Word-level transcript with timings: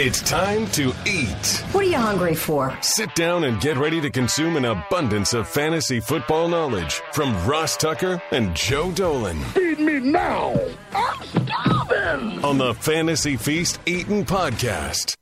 It's 0.00 0.22
time 0.22 0.68
to 0.68 0.94
eat. 1.08 1.64
What 1.72 1.84
are 1.84 1.88
you 1.88 1.96
hungry 1.96 2.36
for? 2.36 2.72
Sit 2.82 3.12
down 3.16 3.42
and 3.42 3.60
get 3.60 3.76
ready 3.76 4.00
to 4.00 4.10
consume 4.10 4.54
an 4.54 4.64
abundance 4.64 5.34
of 5.34 5.48
fantasy 5.48 5.98
football 5.98 6.46
knowledge 6.46 7.02
from 7.12 7.34
Ross 7.44 7.76
Tucker 7.76 8.22
and 8.30 8.54
Joe 8.54 8.92
Dolan. 8.92 9.40
Feed 9.46 9.80
me 9.80 9.98
now. 9.98 10.56
I'm 10.94 11.20
starving. 11.24 12.44
On 12.44 12.58
the 12.58 12.74
Fantasy 12.74 13.36
Feast 13.36 13.80
Eating 13.86 14.24
Podcast. 14.24 15.16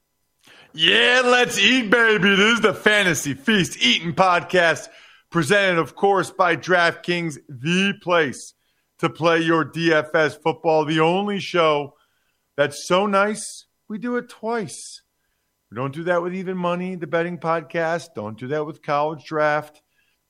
Yeah, 0.74 1.22
let's 1.24 1.58
eat, 1.58 1.88
baby. 1.88 2.37
This 2.37 2.56
is 2.56 2.61
the 2.61 2.74
Fantasy 2.74 3.33
Feast 3.33 3.83
Eating 3.83 4.13
Podcast, 4.13 4.88
presented, 5.31 5.79
of 5.79 5.95
course, 5.95 6.31
by 6.31 6.54
DraftKings, 6.54 7.38
the 7.49 7.95
place 8.03 8.53
to 8.99 9.08
play 9.08 9.40
your 9.40 9.65
DFS 9.65 10.38
football, 10.43 10.85
the 10.85 11.01
only 11.01 11.40
show 11.40 11.95
that's 12.58 12.87
so 12.87 13.06
nice, 13.06 13.65
we 13.88 13.98
do 13.98 14.16
it 14.16 14.28
twice. 14.28 15.03
We 15.71 15.76
don't 15.76 15.94
do 15.94 16.05
that 16.05 16.23
with 16.23 16.34
Even 16.34 16.56
Money, 16.56 16.94
the 16.96 17.06
betting 17.06 17.38
podcast. 17.38 18.08
Don't 18.14 18.38
do 18.38 18.48
that 18.48 18.64
with 18.64 18.82
College 18.82 19.24
Draft, 19.24 19.82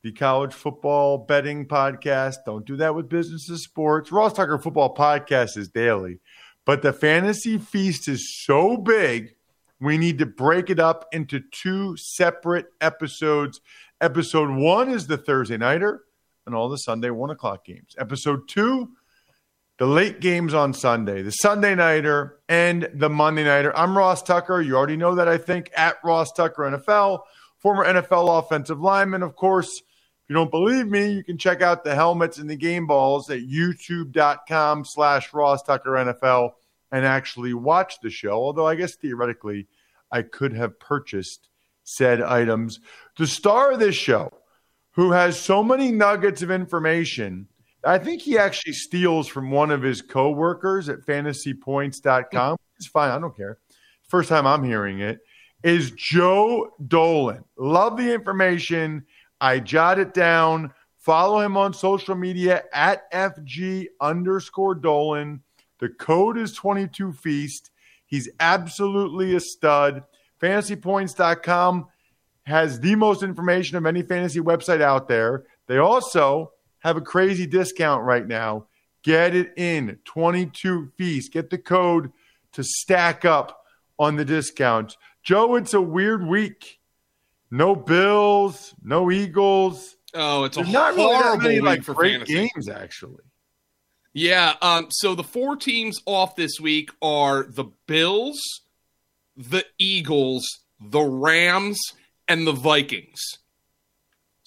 the 0.02 0.12
college 0.12 0.54
football 0.54 1.18
betting 1.18 1.66
podcast. 1.66 2.36
Don't 2.46 2.66
do 2.66 2.76
that 2.76 2.94
with 2.94 3.08
Business 3.08 3.48
of 3.50 3.60
Sports. 3.60 4.12
Ross 4.12 4.32
Tucker 4.32 4.58
Football 4.58 4.94
Podcast 4.94 5.56
is 5.56 5.68
daily. 5.68 6.20
But 6.64 6.82
the 6.82 6.92
Fantasy 6.92 7.58
Feast 7.58 8.08
is 8.08 8.34
so 8.34 8.76
big, 8.76 9.34
we 9.80 9.98
need 9.98 10.18
to 10.18 10.26
break 10.26 10.70
it 10.70 10.80
up 10.80 11.06
into 11.12 11.40
two 11.52 11.96
separate 11.96 12.66
episodes. 12.80 13.60
Episode 14.00 14.50
one 14.50 14.88
is 14.88 15.06
the 15.06 15.18
Thursday 15.18 15.58
Nighter 15.58 16.02
and 16.46 16.54
all 16.54 16.68
the 16.68 16.78
Sunday 16.78 17.10
one 17.10 17.30
o'clock 17.30 17.64
games. 17.64 17.94
Episode 17.98 18.48
two, 18.48 18.90
the 19.78 19.86
late 19.86 20.20
games 20.20 20.54
on 20.54 20.72
Sunday, 20.72 21.22
the 21.22 21.30
Sunday 21.30 21.74
nighter 21.74 22.38
and 22.48 22.88
the 22.94 23.10
Monday 23.10 23.44
nighter. 23.44 23.76
I'm 23.76 23.96
Ross 23.96 24.22
Tucker. 24.22 24.60
You 24.62 24.76
already 24.76 24.96
know 24.96 25.16
that, 25.16 25.28
I 25.28 25.36
think, 25.36 25.70
at 25.76 25.96
Ross 26.02 26.32
Tucker 26.32 26.62
NFL, 26.62 27.20
former 27.58 27.84
NFL 27.84 28.38
offensive 28.38 28.80
lineman, 28.80 29.22
of 29.22 29.36
course. 29.36 29.68
If 29.68 30.30
you 30.30 30.34
don't 30.34 30.50
believe 30.50 30.88
me, 30.88 31.12
you 31.12 31.22
can 31.22 31.38
check 31.38 31.62
out 31.62 31.84
the 31.84 31.94
helmets 31.94 32.38
and 32.38 32.48
the 32.48 32.56
game 32.56 32.86
balls 32.86 33.30
at 33.30 33.40
youtube.com 33.40 34.84
slash 34.84 35.32
Ross 35.32 35.62
Tucker 35.62 35.90
NFL 35.90 36.52
and 36.90 37.04
actually 37.04 37.52
watch 37.52 38.00
the 38.02 38.10
show. 38.10 38.32
Although 38.32 38.66
I 38.66 38.76
guess 38.76 38.96
theoretically, 38.96 39.68
I 40.10 40.22
could 40.22 40.54
have 40.54 40.80
purchased 40.80 41.48
said 41.84 42.20
items. 42.20 42.80
The 43.16 43.26
star 43.26 43.72
of 43.72 43.78
this 43.78 43.94
show, 43.94 44.32
who 44.92 45.12
has 45.12 45.38
so 45.38 45.62
many 45.62 45.92
nuggets 45.92 46.42
of 46.42 46.50
information. 46.50 47.48
I 47.86 47.98
think 47.98 48.20
he 48.20 48.36
actually 48.36 48.72
steals 48.72 49.28
from 49.28 49.50
one 49.50 49.70
of 49.70 49.82
his 49.82 50.02
coworkers 50.02 50.88
at 50.88 51.00
fantasypoints.com. 51.00 52.56
It's 52.76 52.88
fine. 52.88 53.10
I 53.10 53.18
don't 53.18 53.36
care. 53.36 53.58
First 54.08 54.28
time 54.28 54.46
I'm 54.46 54.64
hearing 54.64 55.00
it 55.00 55.20
is 55.62 55.92
Joe 55.92 56.72
Dolan. 56.88 57.44
Love 57.56 57.96
the 57.96 58.12
information. 58.12 59.06
I 59.40 59.60
jot 59.60 59.98
it 59.98 60.14
down. 60.14 60.72
Follow 60.98 61.40
him 61.40 61.56
on 61.56 61.72
social 61.72 62.16
media 62.16 62.64
at 62.72 63.10
FG 63.12 63.86
underscore 64.00 64.74
Dolan. 64.74 65.40
The 65.78 65.88
code 65.88 66.38
is 66.38 66.52
22 66.54 67.12
Feast. 67.12 67.70
He's 68.06 68.28
absolutely 68.40 69.36
a 69.36 69.40
stud. 69.40 70.02
Fantasypoints.com 70.40 71.86
has 72.44 72.80
the 72.80 72.94
most 72.94 73.22
information 73.22 73.76
of 73.76 73.86
any 73.86 74.02
fantasy 74.02 74.40
website 74.40 74.80
out 74.80 75.08
there. 75.08 75.44
They 75.66 75.78
also 75.78 76.52
have 76.86 76.96
a 76.96 77.00
crazy 77.00 77.46
discount 77.46 78.04
right 78.04 78.26
now. 78.26 78.66
Get 79.02 79.34
it 79.34 79.52
in 79.56 79.98
22 80.04 80.92
feast. 80.96 81.32
Get 81.32 81.50
the 81.50 81.58
code 81.58 82.12
to 82.52 82.62
stack 82.64 83.24
up 83.24 83.62
on 83.98 84.16
the 84.16 84.24
discount. 84.24 84.96
Joe, 85.22 85.56
it's 85.56 85.74
a 85.74 85.80
weird 85.80 86.26
week. 86.26 86.78
No 87.50 87.74
Bills, 87.74 88.74
no 88.82 89.10
Eagles. 89.10 89.96
Oh, 90.14 90.44
it's 90.44 90.56
There's 90.56 90.68
a 90.68 90.72
not 90.72 90.94
really 90.94 91.12
that 91.12 91.38
many 91.42 91.54
week 91.56 91.64
like 91.64 91.82
for 91.82 91.94
great 91.94 92.12
fantasy. 92.18 92.34
games 92.34 92.68
actually. 92.68 93.24
Yeah. 94.12 94.54
Um. 94.62 94.86
So 94.90 95.14
the 95.14 95.22
four 95.24 95.56
teams 95.56 96.00
off 96.06 96.36
this 96.36 96.58
week 96.60 96.90
are 97.02 97.44
the 97.48 97.66
Bills, 97.86 98.40
the 99.36 99.64
Eagles, 99.78 100.44
the 100.80 101.02
Rams, 101.02 101.78
and 102.26 102.46
the 102.46 102.52
Vikings. 102.52 103.20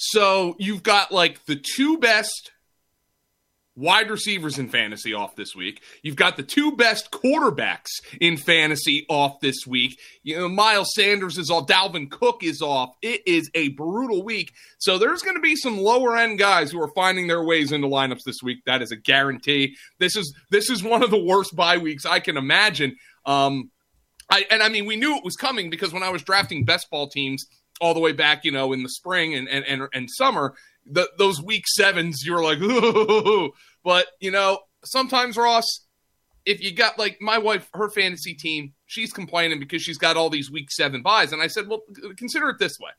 So 0.02 0.56
you've 0.58 0.82
got 0.82 1.12
like 1.12 1.46
the 1.46 1.58
two 1.58 1.98
best 1.98 2.52
wide 3.76 4.10
receivers 4.10 4.58
in 4.58 4.70
fantasy 4.70 5.14
off 5.14 5.36
this 5.36 5.54
week. 5.54 5.82
You've 6.04 6.16
got 6.16 6.38
the 6.38 6.44
two 6.44 6.78
best 6.78 7.12
quarterbacks 7.12 7.90
in 8.22 8.38
fantasy 8.38 9.06
off 9.10 9.42
this 9.42 9.68
week. 9.68 10.00
You 10.24 10.38
know, 10.38 10.48
Miles 10.48 10.94
Sanders 10.96 11.38
is 11.38 11.52
off, 11.52 11.68
Dalvin 11.68 12.10
Cook 12.10 12.46
is 12.46 12.62
off. 12.62 12.96
It 13.02 13.24
is 13.28 13.52
a 13.54 13.70
brutal 13.70 14.24
week. 14.24 14.54
So 14.78 14.98
there's 14.98 15.22
going 15.22 15.36
to 15.36 15.42
be 15.42 15.58
some 15.58 15.78
lower 15.78 16.16
end 16.16 16.40
guys 16.40 16.72
who 16.72 16.82
are 16.82 16.94
finding 16.96 17.28
their 17.28 17.44
ways 17.44 17.74
into 17.74 17.90
lineups 17.90 18.24
this 18.26 18.42
week. 18.42 18.60
That 18.66 18.82
is 18.82 18.94
a 18.94 18.98
guarantee. 18.98 19.76
This 20.00 20.16
is 20.16 20.34
this 20.50 20.70
is 20.70 20.82
one 20.82 21.04
of 21.04 21.12
the 21.12 21.22
worst 21.22 21.58
bye 21.58 21.78
weeks 21.78 22.06
I 22.06 22.22
can 22.22 22.38
imagine. 22.38 22.96
Um, 23.26 23.70
I, 24.30 24.46
and 24.50 24.64
I 24.64 24.70
mean, 24.70 24.86
we 24.86 24.96
knew 24.96 25.18
it 25.18 25.26
was 25.26 25.36
coming 25.36 25.70
because 25.70 25.92
when 25.92 26.04
I 26.04 26.10
was 26.10 26.24
drafting 26.24 26.64
best 26.64 26.90
ball 26.90 27.10
teams 27.10 27.46
all 27.80 27.94
the 27.94 28.00
way 28.00 28.12
back, 28.12 28.44
you 28.44 28.52
know, 28.52 28.74
in 28.74 28.84
the 28.84 28.90
spring 28.90 29.36
and 29.36 29.48
and 29.48 29.66
and, 29.66 29.88
and 29.94 30.10
summer, 30.10 30.54
the, 30.86 31.10
those 31.18 31.42
week 31.42 31.68
sevens, 31.68 32.24
you 32.26 32.34
were 32.34 32.44
like, 32.44 32.60
Ooh. 32.62 33.52
but 33.84 34.08
you 34.20 34.32
know, 34.32 34.60
sometimes 34.84 35.38
Ross, 35.38 35.66
if 36.46 36.62
you 36.62 36.74
got 36.74 36.98
like 36.98 37.18
my 37.22 37.38
wife, 37.38 37.70
her 37.74 37.90
fantasy 37.90 38.34
team, 38.34 38.74
she's 38.86 39.12
complaining 39.12 39.60
because 39.60 39.82
she's 39.82 39.98
got 39.98 40.18
all 40.18 40.30
these 40.30 40.52
week 40.52 40.72
seven 40.72 41.02
buys, 41.02 41.32
and 41.34 41.42
I 41.42 41.48
said, 41.48 41.68
well, 41.68 41.82
consider 42.18 42.50
it 42.50 42.60
this 42.60 42.78
way. 42.80 42.92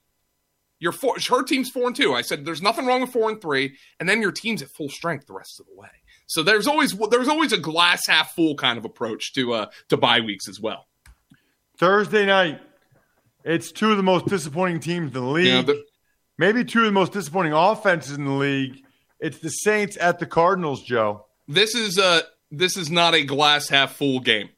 Your 0.78 0.92
four, 0.92 1.16
her 1.28 1.42
team's 1.42 1.68
four 1.68 1.86
and 1.86 1.94
two. 1.94 2.14
I 2.14 2.22
said, 2.22 2.46
there's 2.46 2.62
nothing 2.62 2.86
wrong 2.86 3.02
with 3.02 3.12
four 3.12 3.28
and 3.28 3.40
three, 3.40 3.76
and 3.98 4.08
then 4.08 4.22
your 4.22 4.32
team's 4.32 4.62
at 4.62 4.70
full 4.70 4.88
strength 4.88 5.26
the 5.26 5.34
rest 5.34 5.60
of 5.60 5.66
the 5.66 5.78
way. 5.78 5.88
So 6.26 6.42
there's 6.44 6.68
always 6.68 6.96
there's 7.10 7.28
always 7.28 7.52
a 7.52 7.58
glass 7.58 8.06
half 8.06 8.34
full 8.34 8.54
kind 8.54 8.78
of 8.78 8.84
approach 8.84 9.32
to 9.34 9.52
uh 9.52 9.66
to 9.88 9.96
bye 9.96 10.20
weeks 10.20 10.48
as 10.48 10.60
well. 10.60 10.86
Thursday 11.76 12.24
night. 12.24 12.60
It's 13.44 13.72
two 13.72 13.90
of 13.90 13.96
the 13.96 14.02
most 14.02 14.26
disappointing 14.26 14.80
teams 14.80 15.08
in 15.08 15.12
the 15.12 15.20
league. 15.28 15.46
Yeah, 15.46 15.62
the- 15.62 15.84
Maybe 16.38 16.64
two 16.64 16.78
of 16.80 16.86
the 16.86 16.92
most 16.92 17.12
disappointing 17.12 17.52
offenses 17.52 18.16
in 18.16 18.24
the 18.24 18.32
league. 18.32 18.82
It's 19.18 19.38
the 19.40 19.50
Saints 19.50 19.98
at 20.00 20.18
the 20.18 20.24
Cardinals, 20.26 20.82
Joe. 20.82 21.26
This 21.46 21.74
is 21.74 21.98
uh 21.98 22.22
this 22.50 22.76
is 22.78 22.90
not 22.90 23.14
a 23.14 23.24
glass 23.24 23.68
half 23.68 23.94
full 23.96 24.20
game. 24.20 24.48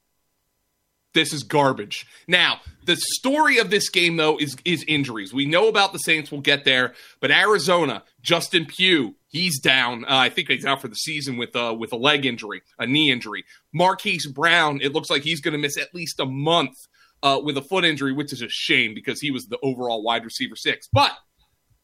This 1.15 1.32
is 1.34 1.43
garbage. 1.43 2.06
Now, 2.26 2.60
the 2.84 2.97
story 2.97 3.59
of 3.59 3.69
this 3.70 3.91
game 3.91 4.16
though 4.16 4.38
is 4.38 4.56
is 4.65 4.84
injuries. 4.87 5.34
We 5.34 5.44
know 5.44 5.66
about 5.69 5.93
the 5.93 5.99
Saints, 5.99 6.31
we'll 6.31 6.41
get 6.41 6.64
there, 6.64 6.94
but 7.20 7.31
Arizona, 7.32 8.04
Justin 8.22 8.64
Pugh, 8.64 9.16
he's 9.28 9.59
down. 9.60 10.04
Uh, 10.04 10.09
I 10.10 10.28
think 10.31 10.49
he's 10.49 10.64
out 10.64 10.81
for 10.81 10.88
the 10.88 10.94
season 10.94 11.37
with 11.37 11.54
uh 11.56 11.75
with 11.78 11.93
a 11.93 11.97
leg 11.97 12.25
injury, 12.25 12.62
a 12.78 12.87
knee 12.87 13.10
injury. 13.10 13.44
Marquise 13.72 14.26
Brown, 14.26 14.81
it 14.81 14.93
looks 14.93 15.10
like 15.10 15.22
he's 15.22 15.41
going 15.41 15.53
to 15.53 15.59
miss 15.59 15.76
at 15.76 15.94
least 15.94 16.20
a 16.20 16.26
month 16.26 16.76
uh, 17.22 17.41
with 17.43 17.56
a 17.56 17.62
foot 17.62 17.84
injury, 17.84 18.12
which 18.12 18.33
is 18.33 18.43
a 18.43 18.49
shame 18.49 18.94
because 18.94 19.21
he 19.21 19.31
was 19.31 19.47
the 19.47 19.59
overall 19.62 20.03
wide 20.03 20.25
receiver 20.25 20.56
six. 20.56 20.88
But 20.93 21.12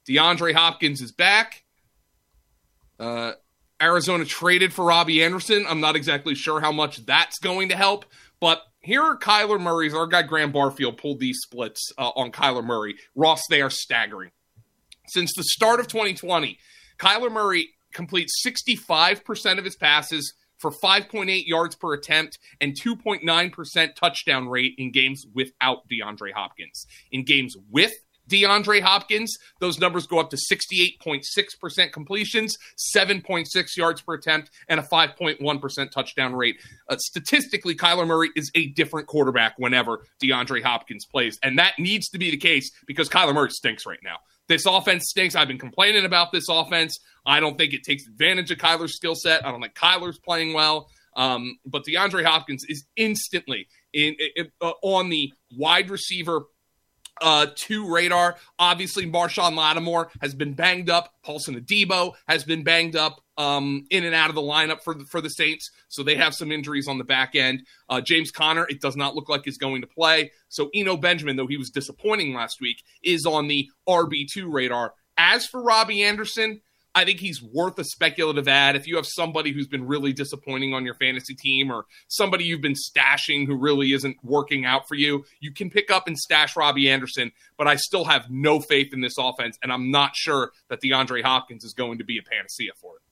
DeAndre 0.08 0.54
Hopkins 0.54 1.00
is 1.00 1.12
back. 1.12 1.64
Uh, 2.98 3.32
Arizona 3.80 4.24
traded 4.24 4.72
for 4.72 4.84
Robbie 4.84 5.22
Anderson. 5.22 5.64
I'm 5.68 5.80
not 5.80 5.96
exactly 5.96 6.34
sure 6.34 6.60
how 6.60 6.72
much 6.72 7.04
that's 7.06 7.38
going 7.38 7.68
to 7.68 7.76
help, 7.76 8.06
but 8.40 8.62
here 8.80 9.02
are 9.02 9.16
Kyler 9.16 9.60
Murray's. 9.60 9.94
Our 9.94 10.06
guy 10.06 10.22
Graham 10.22 10.50
Barfield 10.50 10.98
pulled 10.98 11.20
these 11.20 11.38
splits 11.42 11.92
uh, 11.98 12.10
on 12.16 12.32
Kyler 12.32 12.64
Murray. 12.64 12.96
Ross, 13.14 13.42
they 13.48 13.62
are 13.62 13.70
staggering. 13.70 14.30
Since 15.08 15.34
the 15.34 15.44
start 15.44 15.80
of 15.80 15.88
2020, 15.88 16.58
Kyler 16.98 17.30
Murray 17.30 17.70
completes 17.92 18.42
65% 18.44 19.58
of 19.58 19.64
his 19.64 19.76
passes 19.76 20.34
for 20.58 20.70
5.8 20.70 21.46
yards 21.46 21.74
per 21.74 21.94
attempt 21.94 22.38
and 22.60 22.74
2.9% 22.74 23.94
touchdown 23.94 24.48
rate 24.48 24.74
in 24.78 24.92
games 24.92 25.26
without 25.34 25.88
DeAndre 25.88 26.32
Hopkins. 26.32 26.86
In 27.10 27.24
games 27.24 27.56
with 27.70 28.04
DeAndre 28.28 28.80
Hopkins, 28.82 29.36
those 29.60 29.78
numbers 29.78 30.06
go 30.06 30.18
up 30.18 30.30
to 30.30 30.36
68.6% 30.36 31.92
completions, 31.92 32.58
7.6 32.94 33.76
yards 33.76 34.00
per 34.02 34.14
attempt, 34.14 34.50
and 34.68 34.78
a 34.78 34.82
5.1% 34.82 35.90
touchdown 35.90 36.34
rate. 36.34 36.56
Uh, 36.88 36.96
statistically, 36.98 37.74
Kyler 37.74 38.06
Murray 38.06 38.30
is 38.36 38.50
a 38.54 38.66
different 38.68 39.06
quarterback 39.06 39.54
whenever 39.58 40.04
DeAndre 40.22 40.62
Hopkins 40.62 41.04
plays. 41.04 41.38
And 41.42 41.58
that 41.58 41.78
needs 41.78 42.08
to 42.10 42.18
be 42.18 42.30
the 42.30 42.36
case 42.36 42.70
because 42.86 43.08
Kyler 43.08 43.34
Murray 43.34 43.50
stinks 43.50 43.86
right 43.86 44.00
now. 44.02 44.16
This 44.48 44.64
offense 44.64 45.04
stinks. 45.08 45.34
I've 45.34 45.48
been 45.48 45.58
complaining 45.58 46.04
about 46.06 46.32
this 46.32 46.48
offense. 46.48 46.98
I 47.26 47.40
don't 47.40 47.58
think 47.58 47.74
it 47.74 47.82
takes 47.82 48.06
advantage 48.06 48.50
of 48.50 48.58
Kyler's 48.58 48.96
skill 48.96 49.14
set. 49.14 49.44
I 49.44 49.50
don't 49.50 49.60
think 49.60 49.74
Kyler's 49.74 50.18
playing 50.18 50.54
well. 50.54 50.88
Um, 51.16 51.58
but 51.66 51.84
DeAndre 51.84 52.24
Hopkins 52.24 52.64
is 52.68 52.84
instantly 52.96 53.68
in, 53.92 54.16
in 54.36 54.50
uh, 54.60 54.72
on 54.82 55.10
the 55.10 55.32
wide 55.56 55.90
receiver 55.90 56.44
uh, 57.20 57.46
two 57.54 57.90
radar. 57.92 58.36
Obviously, 58.58 59.06
Marshon 59.06 59.56
Lattimore 59.56 60.10
has 60.20 60.34
been 60.34 60.54
banged 60.54 60.90
up. 60.90 61.14
Paulson 61.22 61.60
Adebo 61.60 62.14
has 62.26 62.44
been 62.44 62.64
banged 62.64 62.96
up. 62.96 63.20
um, 63.38 63.86
in 63.90 64.04
and 64.04 64.16
out 64.16 64.30
of 64.30 64.34
the 64.34 64.42
lineup 64.42 64.82
for 64.82 64.94
the, 64.94 65.04
for 65.04 65.20
the 65.20 65.30
Saints, 65.30 65.70
so 65.86 66.02
they 66.02 66.16
have 66.16 66.34
some 66.34 66.50
injuries 66.50 66.88
on 66.88 66.98
the 66.98 67.04
back 67.04 67.36
end. 67.36 67.62
Uh, 67.88 68.00
James 68.00 68.32
Conner, 68.32 68.66
it 68.68 68.80
does 68.80 68.96
not 68.96 69.14
look 69.14 69.28
like 69.28 69.46
is 69.46 69.58
going 69.58 69.80
to 69.80 69.86
play. 69.86 70.32
So 70.48 70.70
Eno 70.74 70.96
Benjamin, 70.96 71.36
though 71.36 71.46
he 71.46 71.56
was 71.56 71.70
disappointing 71.70 72.34
last 72.34 72.60
week, 72.60 72.82
is 73.02 73.24
on 73.26 73.46
the 73.46 73.70
RB 73.88 74.26
two 74.28 74.50
radar. 74.50 74.92
As 75.16 75.46
for 75.46 75.62
Robbie 75.62 76.02
Anderson, 76.02 76.60
I 76.98 77.04
think 77.04 77.20
he's 77.20 77.40
worth 77.40 77.78
a 77.78 77.84
speculative 77.84 78.48
ad. 78.48 78.74
If 78.74 78.88
you 78.88 78.96
have 78.96 79.06
somebody 79.06 79.52
who's 79.52 79.68
been 79.68 79.86
really 79.86 80.12
disappointing 80.12 80.74
on 80.74 80.84
your 80.84 80.94
fantasy 80.94 81.34
team 81.34 81.70
or 81.70 81.86
somebody 82.08 82.44
you've 82.44 82.60
been 82.60 82.74
stashing 82.74 83.46
who 83.46 83.56
really 83.56 83.92
isn't 83.92 84.16
working 84.24 84.64
out 84.64 84.88
for 84.88 84.96
you, 84.96 85.24
you 85.38 85.52
can 85.52 85.70
pick 85.70 85.90
up 85.90 86.08
and 86.08 86.18
stash 86.18 86.56
Robbie 86.56 86.90
Anderson. 86.90 87.30
But 87.56 87.68
I 87.68 87.76
still 87.76 88.04
have 88.06 88.28
no 88.28 88.58
faith 88.58 88.92
in 88.92 89.00
this 89.00 89.16
offense, 89.16 89.56
and 89.62 89.72
I'm 89.72 89.92
not 89.92 90.16
sure 90.16 90.50
that 90.68 90.82
DeAndre 90.82 91.22
Hopkins 91.22 91.64
is 91.64 91.72
going 91.72 91.98
to 91.98 92.04
be 92.04 92.18
a 92.18 92.22
panacea 92.22 92.72
for 92.80 92.96
it. 92.96 93.02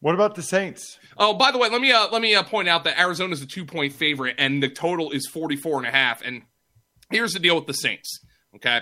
What 0.00 0.14
about 0.14 0.34
the 0.34 0.42
Saints? 0.42 0.98
Oh, 1.16 1.34
by 1.34 1.52
the 1.52 1.58
way, 1.58 1.70
let 1.70 1.80
me 1.80 1.92
uh, 1.92 2.08
let 2.10 2.20
me 2.20 2.34
uh, 2.34 2.42
point 2.42 2.68
out 2.68 2.84
that 2.84 3.00
Arizona 3.00 3.32
is 3.32 3.40
a 3.42 3.46
two 3.46 3.64
point 3.64 3.92
favorite, 3.92 4.34
and 4.38 4.62
the 4.62 4.68
total 4.68 5.12
is 5.12 5.26
44 5.32 5.78
and 5.78 5.86
a 5.86 5.90
half. 5.90 6.20
And 6.20 6.42
here's 7.10 7.32
the 7.32 7.38
deal 7.38 7.54
with 7.54 7.66
the 7.66 7.72
Saints. 7.72 8.18
Okay, 8.56 8.80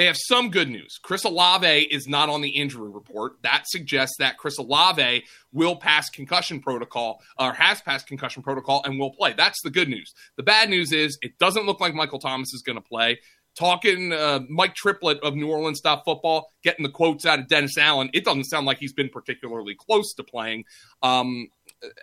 they 0.00 0.06
have 0.06 0.16
some 0.16 0.48
good 0.48 0.70
news. 0.70 0.98
Chris 1.02 1.24
Olave 1.24 1.68
is 1.68 2.08
not 2.08 2.30
on 2.30 2.40
the 2.40 2.48
injury 2.48 2.88
report. 2.88 3.34
That 3.42 3.64
suggests 3.66 4.16
that 4.18 4.38
Chris 4.38 4.56
Olave 4.56 5.24
will 5.52 5.76
pass 5.76 6.08
concussion 6.08 6.60
protocol 6.60 7.20
or 7.38 7.52
has 7.52 7.82
passed 7.82 8.06
concussion 8.06 8.42
protocol 8.42 8.80
and 8.86 8.98
will 8.98 9.12
play. 9.12 9.34
That's 9.34 9.60
the 9.62 9.68
good 9.68 9.90
news. 9.90 10.14
The 10.38 10.42
bad 10.42 10.70
news 10.70 10.92
is 10.92 11.18
it 11.20 11.38
doesn't 11.38 11.66
look 11.66 11.82
like 11.82 11.92
Michael 11.92 12.18
Thomas 12.18 12.54
is 12.54 12.62
going 12.62 12.76
to 12.76 12.82
play 12.82 13.18
talking 13.58 14.12
uh, 14.12 14.40
Mike 14.48 14.74
Triplett 14.74 15.20
of 15.20 15.34
New 15.34 15.50
Orleans 15.50 15.82
Dot 15.82 16.02
Football, 16.06 16.50
getting 16.62 16.82
the 16.82 16.90
quotes 16.90 17.26
out 17.26 17.38
of 17.38 17.48
Dennis 17.48 17.76
Allen. 17.76 18.08
It 18.14 18.24
doesn't 18.24 18.44
sound 18.44 18.64
like 18.64 18.78
he's 18.78 18.94
been 18.94 19.10
particularly 19.10 19.74
close 19.74 20.14
to 20.14 20.24
playing. 20.24 20.64
Um, 21.02 21.48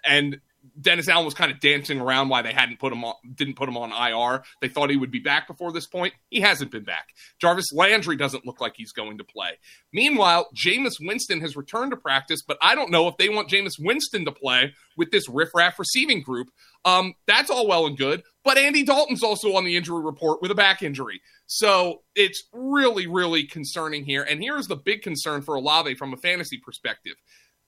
and 0.06 0.40
Dennis 0.80 1.08
Allen 1.08 1.26
was 1.26 1.34
kind 1.34 1.52
of 1.52 1.60
dancing 1.60 2.00
around 2.00 2.30
why 2.30 2.42
they 2.42 2.54
hadn't 2.54 2.80
put 2.80 2.94
him 2.94 3.04
on, 3.04 3.16
didn't 3.36 3.56
put 3.56 3.70
him 3.70 3.78
on 3.78 3.92
IR. 3.92 4.44
They 4.62 4.68
thought 4.68 4.90
he 4.90 4.98
would 4.98 5.12
be 5.12 5.20
back 5.20 5.48
before 5.48 5.72
this 5.72 5.88
point. 5.88 6.14
He 6.30 6.42
hasn't 6.42 6.72
been 6.72 6.84
back. 6.84 7.10
Jarvis 7.40 7.74
Landry 7.74 8.16
doesn't 8.16 8.46
look 8.46 8.62
like 8.62 8.74
he's 8.76 8.92
going 8.92 9.18
to 9.18 9.24
play. 9.24 9.58
Meanwhile, 9.94 10.48
Jameis 10.56 10.96
Winston 11.00 11.42
has 11.42 11.56
returned 11.56 11.92
to 11.92 11.98
practice, 11.98 12.42
but 12.42 12.58
I 12.62 12.76
don't 12.76 12.92
know 12.92 13.08
if 13.08 13.18
they 13.18 13.30
want 13.30 13.50
Jameis 13.50 13.80
Winston 13.80 14.26
to 14.26 14.32
play 14.32 14.74
with 14.96 15.12
this 15.12 15.30
riffraff 15.30 15.80
receiving 15.80 16.22
group. 16.22 16.50
Um, 16.86 17.14
that's 17.26 17.50
all 17.50 17.68
well 17.68 17.86
and 17.86 17.98
good, 17.98 18.24
but 18.44 18.58
Andy 18.58 18.84
Dalton's 18.84 19.24
also 19.24 19.56
on 19.56 19.66
the 19.66 19.76
injury 19.76 20.04
report 20.04 20.42
with 20.42 20.52
a 20.52 20.56
back 20.56 20.84
injury. 20.84 21.22
So 21.48 22.02
it's 22.16 22.44
really, 22.54 23.08
really 23.08 23.44
concerning 23.44 24.04
here. 24.04 24.24
And 24.24 24.42
here's 24.42 24.68
the 24.68 24.76
big 24.76 25.02
concern 25.02 25.42
for 25.42 25.56
Olave 25.56 25.96
from 25.96 26.14
a 26.14 26.18
fantasy 26.18 26.58
perspective. 26.58 27.16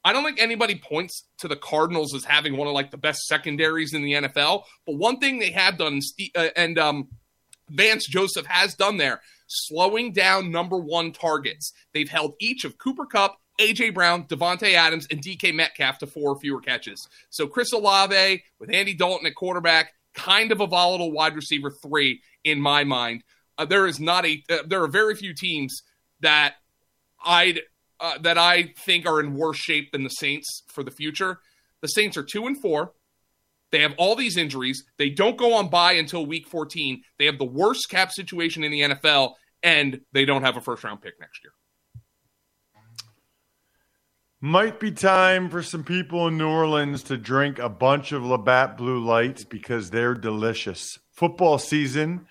I 0.04 0.14
don't 0.14 0.24
think 0.24 0.42
anybody 0.42 0.76
points 0.76 1.26
to 1.40 1.48
the 1.48 1.56
Cardinals 1.56 2.14
as 2.14 2.24
having 2.24 2.56
one 2.56 2.68
of 2.68 2.74
like 2.74 2.92
the 2.92 2.98
best 2.98 3.28
secondaries 3.28 3.94
in 3.94 4.02
the 4.02 4.14
NFL. 4.14 4.64
But 4.86 4.96
one 4.96 5.20
thing 5.20 5.40
they 5.40 5.52
have 5.52 5.78
done, 5.78 6.00
uh, 6.36 6.48
and 6.56 6.80
um, 6.80 7.10
Vance 7.70 8.08
Joseph 8.08 8.46
has 8.46 8.76
done 8.76 8.98
there, 8.98 9.22
slowing 9.48 10.14
down 10.14 10.52
number 10.52 10.78
one 10.78 11.12
targets. 11.12 11.74
They've 11.94 12.10
held 12.10 12.36
each 12.40 12.64
of 12.64 12.78
Cooper 12.78 13.06
Kupp, 13.06 13.38
AJ 13.60 13.94
Brown, 13.94 14.24
Davante 14.24 14.74
Adams, 14.74 15.06
and 15.12 15.22
DK 15.22 15.54
Metcalf 15.54 16.00
to 16.00 16.08
four 16.08 16.32
or 16.32 16.40
fewer 16.40 16.62
catches. 16.62 17.08
So 17.30 17.48
Chris 17.48 17.74
Olave 17.74 18.44
with 18.60 18.74
Andy 18.74 18.94
Dalton 18.94 19.28
at 19.28 19.36
quarterback, 19.36 19.94
kind 20.14 20.52
of 20.52 20.62
a 20.62 20.68
volatile 20.68 21.12
wide 21.12 21.36
receiver 21.36 21.72
three 21.72 22.22
in 22.44 22.62
my 22.62 22.86
mind. 22.86 23.24
Uh, 23.58 23.66
there 23.66 23.86
is 23.86 24.00
not 24.00 24.26
a 24.26 24.42
uh, 24.50 24.60
there 24.66 24.82
are 24.82 24.88
very 24.88 25.16
few 25.16 25.34
teams 25.34 25.84
that 26.22 26.56
I'd 27.24 27.60
uh, 28.00 28.18
that 28.20 28.38
I 28.38 28.74
think 28.86 29.06
are 29.06 29.20
in 29.20 29.36
worse 29.36 29.58
shape 29.58 29.92
than 29.92 30.04
the 30.04 30.10
Saints 30.10 30.64
for 30.68 30.84
the 30.84 30.92
future. 30.92 31.40
The 31.82 31.88
Saints 31.88 32.18
are 32.18 32.24
two 32.24 32.48
and 32.48 32.60
four. 32.62 32.94
They 33.72 33.82
have 33.82 33.94
all 33.98 34.16
these 34.16 34.38
injuries. 34.38 34.84
They 34.98 35.10
don't 35.10 35.38
go 35.38 35.54
on 35.54 35.70
bye 35.70 35.94
until 35.94 36.26
week 36.26 36.48
14. 36.48 37.04
They 37.18 37.26
have 37.26 37.38
the 37.38 37.46
worst 37.46 37.90
cap 37.90 38.12
situation 38.12 38.64
in 38.64 38.72
the 38.72 38.82
NFL, 38.82 39.34
and 39.62 40.02
they 40.12 40.26
don't 40.26 40.44
have 40.44 40.58
a 40.58 40.62
first 40.62 40.84
round 40.84 41.02
pick 41.02 41.20
next 41.20 41.44
year. 41.44 41.54
Might 44.42 44.80
be 44.80 44.92
time 44.92 45.50
for 45.50 45.62
some 45.62 45.84
people 45.84 46.28
in 46.28 46.38
New 46.38 46.48
Orleans 46.48 47.04
to 47.04 47.18
drink 47.18 47.60
a 47.60 47.68
bunch 47.68 48.14
of 48.14 48.24
Labatt 48.24 48.78
Blue 48.78 49.04
Lights 49.04 49.44
because 49.44 49.90
they're 49.90 50.14
delicious. 50.14 50.98
Football 51.12 51.58
season 51.58 52.26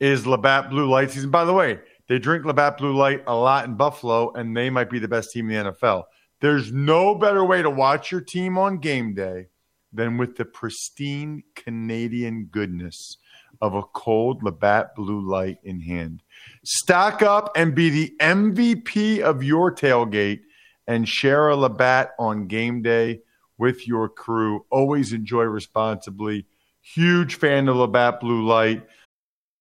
is 0.00 0.26
Labatt 0.26 0.70
Blue 0.70 0.88
Light 0.88 1.10
season. 1.10 1.30
By 1.30 1.44
the 1.44 1.52
way, 1.52 1.78
they 2.10 2.18
drink 2.18 2.44
Labatt 2.44 2.76
Blue 2.76 2.92
Light 2.92 3.22
a 3.28 3.36
lot 3.36 3.66
in 3.66 3.76
Buffalo, 3.76 4.32
and 4.32 4.56
they 4.56 4.68
might 4.68 4.90
be 4.90 4.98
the 4.98 5.06
best 5.06 5.30
team 5.30 5.48
in 5.48 5.64
the 5.64 5.70
NFL. 5.70 6.06
There's 6.40 6.72
no 6.72 7.14
better 7.14 7.44
way 7.44 7.62
to 7.62 7.70
watch 7.70 8.10
your 8.10 8.20
team 8.20 8.58
on 8.58 8.78
game 8.78 9.14
day 9.14 9.46
than 9.92 10.18
with 10.18 10.34
the 10.36 10.44
pristine 10.44 11.44
Canadian 11.54 12.48
goodness 12.50 13.16
of 13.60 13.76
a 13.76 13.84
cold 13.84 14.42
Labatt 14.42 14.96
Blue 14.96 15.20
Light 15.20 15.58
in 15.62 15.78
hand. 15.78 16.24
Stock 16.64 17.22
up 17.22 17.52
and 17.54 17.76
be 17.76 17.90
the 17.90 18.12
MVP 18.20 19.20
of 19.20 19.44
your 19.44 19.72
tailgate 19.72 20.40
and 20.88 21.08
share 21.08 21.46
a 21.46 21.56
Labatt 21.56 22.10
on 22.18 22.48
game 22.48 22.82
day 22.82 23.20
with 23.56 23.86
your 23.86 24.08
crew. 24.08 24.66
Always 24.68 25.12
enjoy 25.12 25.44
responsibly. 25.44 26.46
Huge 26.80 27.36
fan 27.36 27.68
of 27.68 27.76
Labatt 27.76 28.18
Blue 28.18 28.44
Light. 28.44 28.84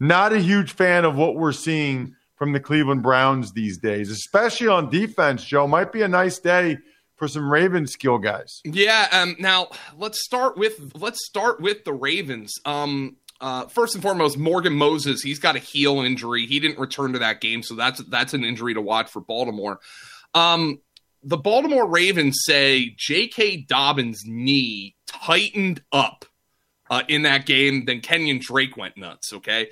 Not 0.00 0.32
a 0.32 0.38
huge 0.38 0.72
fan 0.72 1.04
of 1.04 1.16
what 1.16 1.36
we're 1.36 1.52
seeing 1.52 2.14
from 2.36 2.52
the 2.52 2.60
Cleveland 2.60 3.02
Browns 3.02 3.52
these 3.52 3.78
days, 3.78 4.10
especially 4.10 4.68
on 4.68 4.90
defense, 4.90 5.44
Joe. 5.44 5.66
Might 5.66 5.92
be 5.92 6.02
a 6.02 6.08
nice 6.08 6.38
day 6.38 6.78
for 7.16 7.28
some 7.28 7.50
Ravens 7.50 7.92
skill 7.92 8.18
guys. 8.18 8.60
Yeah. 8.64 9.08
Um, 9.12 9.36
now 9.38 9.68
let's 9.96 10.22
start 10.24 10.56
with 10.56 10.92
let's 10.96 11.24
start 11.24 11.60
with 11.60 11.84
the 11.84 11.92
Ravens. 11.92 12.54
Um, 12.64 13.16
uh, 13.40 13.66
first 13.66 13.94
and 13.94 14.02
foremost, 14.02 14.38
Morgan 14.38 14.74
Moses. 14.74 15.22
He's 15.22 15.38
got 15.38 15.56
a 15.56 15.58
heel 15.58 16.00
injury. 16.00 16.46
He 16.46 16.60
didn't 16.60 16.78
return 16.78 17.12
to 17.12 17.18
that 17.20 17.40
game, 17.40 17.62
so 17.62 17.74
that's 17.74 18.02
that's 18.04 18.34
an 18.34 18.44
injury 18.44 18.74
to 18.74 18.80
watch 18.80 19.10
for 19.10 19.20
Baltimore. 19.20 19.80
Um, 20.34 20.80
the 21.22 21.36
Baltimore 21.36 21.88
Ravens 21.88 22.42
say 22.44 22.94
J.K. 22.98 23.64
Dobbins' 23.68 24.22
knee 24.26 24.96
tightened 25.06 25.82
up 25.92 26.26
uh, 26.90 27.02
in 27.08 27.22
that 27.22 27.46
game, 27.46 27.84
then 27.86 28.00
Kenyon 28.00 28.40
Drake 28.42 28.76
went 28.76 28.96
nuts. 28.96 29.32
Okay. 29.32 29.68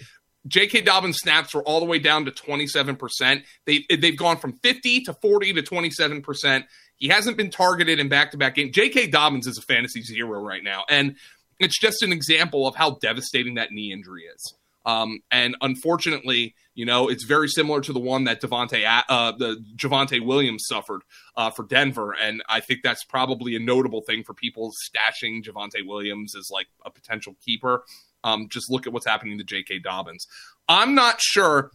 J.K. 0.46 0.82
Dobbins 0.82 1.18
snaps 1.18 1.54
were 1.54 1.62
all 1.62 1.80
the 1.80 1.86
way 1.86 1.98
down 1.98 2.24
to 2.24 2.30
27%. 2.30 3.42
They, 3.64 3.84
they've 3.88 4.16
gone 4.16 4.38
from 4.38 4.58
50 4.62 5.02
to 5.02 5.14
40 5.14 5.54
to 5.54 5.62
27%. 5.62 6.64
He 6.96 7.08
hasn't 7.08 7.36
been 7.36 7.50
targeted 7.50 7.98
in 7.98 8.08
back 8.08 8.32
to 8.32 8.38
back 8.38 8.56
games. 8.56 8.72
J.K. 8.72 9.08
Dobbins 9.08 9.46
is 9.46 9.58
a 9.58 9.62
fantasy 9.62 10.02
zero 10.02 10.40
right 10.40 10.62
now. 10.62 10.84
And 10.88 11.16
it's 11.58 11.78
just 11.78 12.02
an 12.02 12.12
example 12.12 12.66
of 12.66 12.74
how 12.74 12.98
devastating 13.00 13.54
that 13.54 13.72
knee 13.72 13.92
injury 13.92 14.24
is. 14.24 14.54
Um, 14.84 15.20
and 15.30 15.56
unfortunately, 15.60 16.54
you 16.74 16.86
know, 16.86 17.08
it's 17.08 17.24
very 17.24 17.48
similar 17.48 17.80
to 17.82 17.92
the 17.92 18.00
one 18.00 18.24
that 18.24 18.40
Devonte, 18.40 18.84
uh, 19.08 19.32
the 19.32 19.62
Javonte 19.76 20.24
Williams 20.24 20.64
suffered 20.66 21.02
uh, 21.36 21.50
for 21.50 21.64
Denver, 21.64 22.14
and 22.20 22.42
I 22.48 22.60
think 22.60 22.80
that's 22.82 23.04
probably 23.04 23.54
a 23.54 23.60
notable 23.60 24.00
thing 24.00 24.24
for 24.24 24.34
people 24.34 24.72
stashing 24.88 25.44
Javonte 25.44 25.86
Williams 25.86 26.34
as 26.36 26.48
like 26.50 26.66
a 26.84 26.90
potential 26.90 27.36
keeper. 27.44 27.84
Um, 28.24 28.48
just 28.50 28.70
look 28.70 28.86
at 28.86 28.92
what's 28.92 29.06
happening 29.06 29.38
to 29.38 29.44
J.K. 29.44 29.80
Dobbins. 29.80 30.26
I'm 30.68 30.94
not 30.94 31.20
sure 31.20 31.70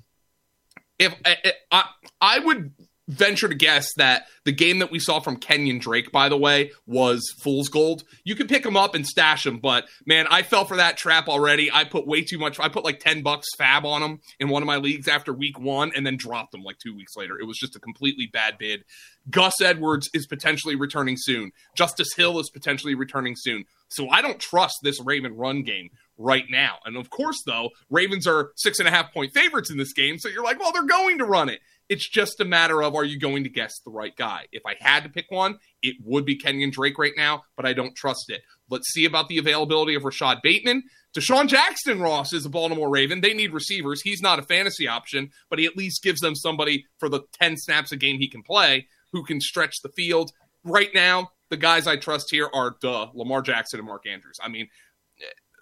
if 1.00 1.14
I, 1.26 1.54
I, 1.72 1.84
I 2.22 2.40
would 2.40 2.72
venture 3.08 3.48
to 3.48 3.56
guess 3.56 3.94
that 3.94 4.28
the 4.44 4.52
game 4.52 4.80
that 4.80 4.92
we 4.92 5.00
saw 5.00 5.20
from 5.20 5.38
Kenyon 5.38 5.80
Drake, 5.80 6.12
by 6.12 6.28
the 6.28 6.38
way, 6.38 6.72
was 6.86 7.34
fool's 7.42 7.70
gold. 7.70 8.04
You 8.26 8.36
could 8.36 8.50
pick 8.50 8.66
him 8.66 8.76
up 8.76 8.96
and 8.96 9.08
stash 9.08 9.46
him, 9.46 9.60
but 9.60 9.86
man, 10.06 10.28
I 10.30 10.44
fell 10.44 10.66
for 10.66 10.78
that 10.78 10.98
trap 10.98 11.30
already. 11.30 11.72
I 11.72 11.86
put 11.86 12.06
way 12.06 12.22
too 12.22 12.38
much. 12.38 12.60
I 12.60 12.68
put 12.70 12.84
like 12.84 13.00
10 13.00 13.22
bucks 13.22 13.48
FAAB 13.60 13.86
on 13.86 14.04
him 14.04 14.20
in 14.40 14.50
one 14.50 14.62
of 14.62 14.68
my 14.68 14.78
leagues 14.78 15.08
after 15.08 15.34
week 15.34 15.58
one 15.58 15.92
and 15.96 16.06
then 16.06 16.18
dropped 16.18 16.54
him 16.54 16.64
like 16.64 16.80
two 16.80 16.96
weeks 16.96 17.16
later. 17.16 17.40
It 17.40 17.46
was 17.46 17.58
just 17.58 17.76
a 17.76 17.80
completely 17.80 18.28
bad 18.28 18.58
bid. 18.58 18.84
Gus 19.30 19.62
Edwards 19.62 20.10
is 20.14 20.28
potentially 20.28 20.76
returning 20.76 21.16
soon. 21.18 21.52
Justice 21.76 22.14
Hill 22.16 22.40
is 22.40 22.50
potentially 22.50 22.96
returning 22.96 23.36
soon. 23.38 23.66
So 23.90 24.10
I 24.10 24.22
don't 24.22 24.40
trust 24.40 24.76
this 24.84 25.02
Raven 25.02 25.36
run 25.36 25.64
game 25.64 25.92
right 26.18 26.46
now. 26.50 26.78
And 26.86 26.98
of 26.98 27.10
course, 27.10 27.42
though, 27.46 27.70
Ravens 27.90 28.28
are 28.28 28.52
six 28.56 28.80
and 28.80 28.88
a 28.88 28.92
half 28.92 29.14
point 29.14 29.34
favorites 29.34 29.70
in 29.70 29.78
this 29.78 29.94
game. 29.94 30.18
So 30.18 30.30
you're 30.30 30.44
like, 30.44 30.60
well, 30.60 30.72
they're 30.72 30.84
going 30.84 31.20
to 31.20 31.26
run 31.26 31.50
it. 31.50 31.60
It's 31.90 32.10
just 32.10 32.42
a 32.42 32.46
matter 32.46 32.84
of 32.84 32.96
are 32.96 33.06
you 33.06 33.18
going 33.18 33.44
to 33.46 33.50
guess 33.50 33.80
the 33.86 33.92
right 33.92 34.16
guy? 34.16 34.48
If 34.52 34.64
I 34.66 34.76
had 34.80 35.04
to 35.04 35.10
pick 35.10 35.28
one, 35.30 35.58
it 35.82 35.96
would 36.04 36.26
be 36.26 36.36
Kenyon 36.36 36.72
Drake 36.72 36.98
right 36.98 37.14
now, 37.16 37.44
but 37.56 37.66
I 37.66 37.74
don't 37.74 37.96
trust 37.96 38.30
it. 38.30 38.42
Let's 38.70 38.92
see 38.92 39.06
about 39.06 39.30
the 39.30 39.38
availability 39.38 39.96
of 39.96 40.04
Rashod 40.04 40.40
Bateman. 40.44 40.84
DeSean 41.16 41.48
Jackson 41.48 42.02
Ross 42.02 42.34
is 42.34 42.46
a 42.46 42.50
Baltimore 42.50 42.90
Raven. 42.90 43.22
They 43.22 43.34
need 43.34 43.54
receivers. 43.54 44.02
He's 44.02 44.22
not 44.22 44.40
a 44.40 44.44
fantasy 44.44 44.88
option, 44.88 45.32
but 45.50 45.60
he 45.60 45.66
at 45.66 45.78
least 45.78 46.04
gives 46.04 46.20
them 46.20 46.36
somebody 46.36 46.86
for 47.00 47.08
the 47.08 47.22
10 47.42 47.56
snaps 47.58 47.92
a 47.94 47.98
game 47.98 48.20
he 48.20 48.30
can 48.30 48.44
play 48.44 48.88
who 49.14 49.24
can 49.24 49.40
stretch 49.40 49.76
the 49.82 49.90
field. 49.90 50.32
Right 50.66 50.90
now, 50.94 51.32
the 51.50 51.58
guys 51.58 51.88
I 51.88 51.96
trust 51.96 52.28
here 52.30 52.50
are 52.54 52.76
duh, 52.82 53.08
Lamar 53.14 53.42
Jackson 53.42 53.80
and 53.80 53.88
Mark 53.88 54.06
Andrews. 54.06 54.38
I 54.44 54.50
mean, 54.50 54.68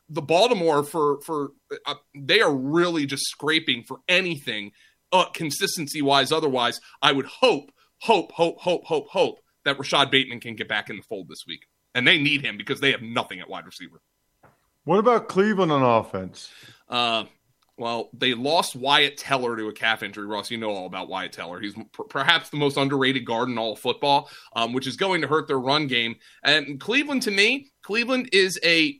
the 0.09 0.21
Baltimore 0.21 0.83
for 0.83 1.19
for 1.21 1.51
uh, 1.85 1.95
they 2.15 2.41
are 2.41 2.53
really 2.53 3.05
just 3.05 3.25
scraping 3.25 3.83
for 3.83 3.99
anything 4.07 4.71
uh, 5.11 5.25
consistency 5.33 6.01
wise. 6.01 6.31
Otherwise, 6.31 6.79
I 7.01 7.11
would 7.11 7.25
hope, 7.25 7.71
hope, 7.99 8.31
hope, 8.31 8.59
hope, 8.59 8.83
hope, 8.85 9.07
hope 9.07 9.39
that 9.63 9.79
Rashod 9.79 10.11
Bateman 10.11 10.39
can 10.39 10.55
get 10.55 10.67
back 10.67 10.89
in 10.89 10.97
the 10.97 11.03
fold 11.03 11.27
this 11.27 11.43
week, 11.47 11.65
and 11.93 12.07
they 12.07 12.17
need 12.17 12.43
him 12.43 12.57
because 12.57 12.79
they 12.81 12.91
have 12.91 13.01
nothing 13.01 13.39
at 13.39 13.49
wide 13.49 13.65
receiver. 13.65 14.01
What 14.83 14.99
about 14.99 15.27
Cleveland 15.27 15.71
on 15.71 15.81
offense? 15.81 16.51
Uh, 16.87 17.25
well, 17.77 18.09
they 18.13 18.33
lost 18.33 18.75
Wyatt 18.75 19.17
Teller 19.17 19.57
to 19.57 19.67
a 19.67 19.73
calf 19.73 20.03
injury. 20.03 20.25
Ross, 20.25 20.49
you 20.49 20.57
know 20.57 20.69
all 20.69 20.85
about 20.85 21.09
Wyatt 21.09 21.33
Teller. 21.33 21.59
He's 21.59 21.73
p- 21.73 21.83
perhaps 22.09 22.49
the 22.49 22.57
most 22.57 22.77
underrated 22.77 23.25
guard 23.25 23.49
in 23.49 23.57
all 23.57 23.73
of 23.73 23.79
football, 23.79 24.29
um, 24.55 24.71
which 24.71 24.87
is 24.87 24.95
going 24.95 25.21
to 25.21 25.27
hurt 25.27 25.47
their 25.47 25.59
run 25.59 25.87
game. 25.87 26.15
And 26.43 26.79
Cleveland, 26.79 27.23
to 27.23 27.31
me, 27.31 27.71
Cleveland 27.81 28.29
is 28.31 28.59
a 28.63 28.97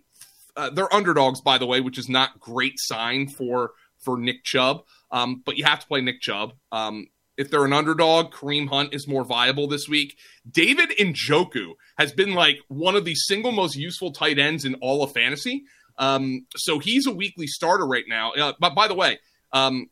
uh, 0.55 0.69
they're 0.69 0.93
underdogs, 0.93 1.41
by 1.41 1.57
the 1.57 1.65
way, 1.65 1.81
which 1.81 1.97
is 1.97 2.09
not 2.09 2.39
great 2.39 2.75
sign 2.77 3.27
for 3.27 3.71
for 3.99 4.17
Nick 4.17 4.43
Chubb. 4.43 4.83
Um, 5.11 5.41
but 5.45 5.57
you 5.57 5.65
have 5.65 5.79
to 5.79 5.87
play 5.87 6.01
Nick 6.01 6.21
Chubb. 6.21 6.53
Um, 6.71 7.07
if 7.37 7.51
they're 7.51 7.65
an 7.65 7.73
underdog, 7.73 8.33
Kareem 8.33 8.69
Hunt 8.69 8.93
is 8.93 9.07
more 9.07 9.25
viable 9.25 9.67
this 9.67 9.89
week. 9.89 10.17
David 10.49 10.91
Njoku 10.97 11.73
has 11.97 12.13
been 12.13 12.33
like 12.33 12.59
one 12.69 12.95
of 12.95 13.03
the 13.03 13.15
single 13.15 13.51
most 13.51 13.75
useful 13.75 14.11
tight 14.11 14.39
ends 14.39 14.63
in 14.63 14.75
all 14.75 15.03
of 15.03 15.11
fantasy. 15.11 15.63
Um, 15.97 16.45
so 16.55 16.79
he's 16.79 17.07
a 17.07 17.11
weekly 17.11 17.47
starter 17.47 17.85
right 17.85 18.05
now. 18.07 18.33
Uh, 18.33 18.53
but 18.59 18.75
by 18.75 18.87
the 18.87 18.93
way, 18.93 19.19
um, 19.51 19.89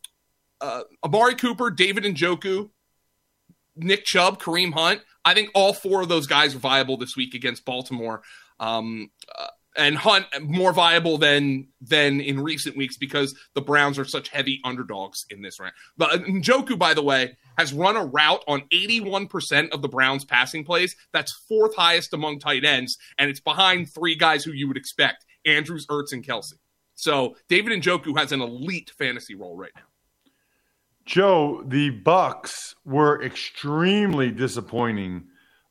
uh, 0.62 0.84
Amari 1.04 1.36
Cooper, 1.36 1.70
David 1.70 2.04
Njoku, 2.04 2.70
Nick 3.76 4.06
Chubb, 4.06 4.42
Kareem 4.42 4.74
Hunt. 4.74 5.02
I 5.26 5.34
think 5.34 5.50
all 5.54 5.74
four 5.74 6.02
of 6.02 6.10
those 6.10 6.28
guys 6.28 6.56
are 6.56 6.60
viable 6.60 6.98
this 6.98 7.16
week 7.16 7.34
against 7.34 7.66
Baltimore. 7.66 8.22
Um, 8.60 9.10
uh, 9.38 9.48
and 9.76 9.98
Hunt 9.98 10.26
more 10.42 10.74
viable 10.74 11.18
than 11.18 11.68
than 11.82 12.22
in 12.22 12.40
recent 12.40 12.78
weeks 12.78 12.98
because 12.98 13.36
the 13.54 13.62
Browns 13.62 13.98
are 14.00 14.06
such 14.06 14.30
heavy 14.30 14.60
underdogs 14.64 15.26
in 15.30 15.42
this 15.42 15.60
round. 15.60 15.74
But 15.98 16.14
uh, 16.14 16.18
Njoku, 16.20 16.78
by 16.78 16.94
the 16.94 17.04
way, 17.04 17.38
has 17.58 17.74
run 17.74 17.96
a 17.96 18.06
route 18.06 18.44
on 18.48 18.64
81% 18.74 19.70
of 19.72 19.82
the 19.82 19.88
Browns 19.88 20.26
passing 20.26 20.64
plays. 20.64 20.96
That's 21.12 21.34
fourth 21.48 21.76
highest 21.76 22.14
among 22.14 22.40
tight 22.40 22.64
ends, 22.64 22.98
and 23.18 23.30
it's 23.30 23.40
behind 23.40 23.94
three 23.94 24.16
guys 24.16 24.44
who 24.44 24.52
you 24.52 24.68
would 24.68 24.78
expect: 24.78 25.26
Andrews, 25.46 25.88
Ertz, 25.88 26.12
and 26.12 26.26
Kelce. 26.26 26.54
So 26.96 27.36
David 27.50 27.82
Njoku 27.82 28.18
has 28.18 28.32
an 28.32 28.42
elite 28.42 28.92
fantasy 28.98 29.36
role 29.36 29.58
right 29.58 29.72
now. 29.76 29.84
Joe, 31.06 31.64
the 31.66 31.92
Bucs 31.92 32.76
were 32.86 33.22
extremely 33.22 34.32
disappointing 34.32 35.26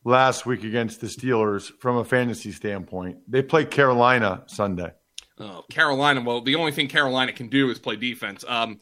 last 0.04 0.46
week 0.46 0.64
against 0.64 1.00
the 1.00 1.06
Steelers 1.06 1.70
from 1.80 1.96
a 1.96 2.04
fantasy 2.04 2.52
standpoint. 2.52 3.18
They 3.28 3.42
play 3.42 3.64
Carolina 3.64 4.44
Sunday. 4.46 4.92
Oh, 5.38 5.64
Carolina. 5.70 6.20
Well, 6.20 6.40
the 6.40 6.56
only 6.56 6.72
thing 6.72 6.88
Carolina 6.88 7.32
can 7.32 7.48
do 7.48 7.70
is 7.70 7.78
play 7.78 7.96
defense. 7.96 8.44
Um, 8.46 8.80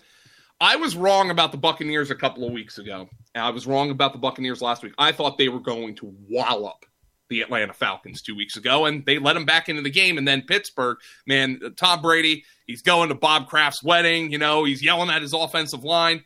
I 0.61 0.77
was 0.77 0.95
wrong 0.95 1.31
about 1.31 1.53
the 1.53 1.59
Buccaneers 1.59 2.11
a 2.11 2.15
couple 2.15 2.47
of 2.47 2.53
weeks 2.53 2.79
ago. 2.79 3.09
I 3.35 3.51
was 3.51 3.67
wrong 3.67 3.91
about 3.91 4.13
the 4.13 4.19
Buccaneers 4.19 4.61
last 4.61 4.83
week. 4.83 4.93
I 4.99 5.13
thought 5.13 5.39
they 5.39 5.49
were 5.49 5.61
going 5.61 5.95
to 5.97 6.15
wallop 6.29 6.85
the 7.31 7.41
Atlanta 7.41 7.73
Falcons 7.73 8.21
two 8.21 8.37
weeks 8.37 8.57
ago, 8.57 8.85
and 8.85 9.07
they 9.07 9.19
let 9.19 9.35
them 9.35 9.47
back 9.47 9.69
into 9.69 9.81
the 9.81 9.91
game. 9.91 10.19
And 10.19 10.29
then 10.29 10.43
Pittsburgh, 10.43 10.99
man, 11.27 11.61
Tom 11.77 12.03
Brady, 12.03 12.45
he's 12.67 12.83
going 12.83 13.09
to 13.09 13.15
Bob 13.15 13.49
Kraft's 13.49 13.83
wedding. 13.83 14.33
You 14.33 14.39
know, 14.39 14.65
he's 14.65 14.83
yelling 14.83 15.09
at 15.09 15.23
his 15.23 15.33
offensive 15.33 15.85
line. 15.85 16.25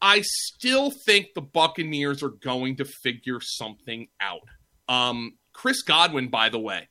I 0.00 0.22
still 0.22 0.90
think 0.90 1.28
the 1.34 1.40
Buccaneers 1.40 2.22
are 2.22 2.28
going 2.30 2.76
to 2.76 2.84
figure 2.84 3.40
something 3.40 4.08
out. 4.20 4.42
Um, 4.88 5.34
Chris 5.52 5.82
Godwin, 5.82 6.28
by 6.28 6.48
the 6.48 6.58
way, 6.58 6.88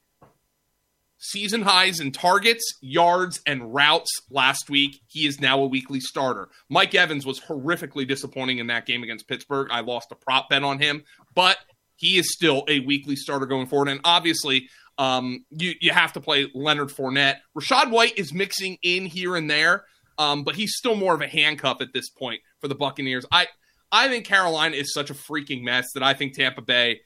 season 1.18 1.62
highs 1.62 2.00
in 2.00 2.12
targets, 2.12 2.64
yards, 2.82 3.42
and 3.48 3.74
routes 3.74 4.12
last 4.30 4.70
week. 4.70 5.00
He 5.08 5.26
is 5.26 5.40
now 5.40 5.62
a 5.62 5.68
weekly 5.68 6.00
starter. 6.00 6.50
Mike 6.70 6.94
Evans 6.94 7.26
was 7.26 7.40
horrifically 7.40 8.08
disappointing 8.08 8.60
in 8.60 8.68
that 8.68 8.86
game 8.86 9.04
against 9.04 9.28
Pittsburgh. 9.28 9.70
I 9.72 9.82
lost 9.82 10.12
a 10.12 10.16
prop 10.16 10.50
bet 10.50 10.64
on 10.64 10.80
him, 10.80 11.04
but 11.34 11.58
he 11.96 12.18
is 12.18 12.34
still 12.34 12.64
a 12.68 12.80
weekly 12.82 13.16
starter 13.16 13.46
going 13.46 13.68
forward. 13.68 13.90
And 13.90 14.02
obviously, 14.04 14.70
um, 14.98 15.46
you 15.52 15.74
you 15.80 15.92
have 15.92 16.14
to 16.14 16.22
play 16.22 16.50
Leonard 16.54 16.90
Fournette. 16.90 17.38
Rachaad 17.58 17.92
White 17.92 18.18
is 18.18 18.34
mixing 18.34 18.78
in 18.82 19.06
here 19.06 19.36
and 19.36 19.50
there, 19.50 19.86
um, 20.18 20.44
but 20.44 20.56
he's 20.56 20.76
still 20.76 20.96
more 20.96 21.14
of 21.14 21.22
a 21.22 21.28
handcuff 21.28 21.82
at 21.82 21.94
this 21.94 22.10
point 22.10 22.42
for 22.60 22.68
the 22.68 22.76
Buccaneers. 22.76 23.26
I 23.32 23.48
I 23.92 24.08
think 24.10 24.26
Carolina 24.26 24.76
is 24.76 24.94
such 24.94 25.10
a 25.10 25.14
freaking 25.14 25.64
mess 25.64 25.94
that 25.94 26.04
I 26.04 26.14
think 26.14 26.34
Tampa 26.34 26.62
Bay. 26.62 27.02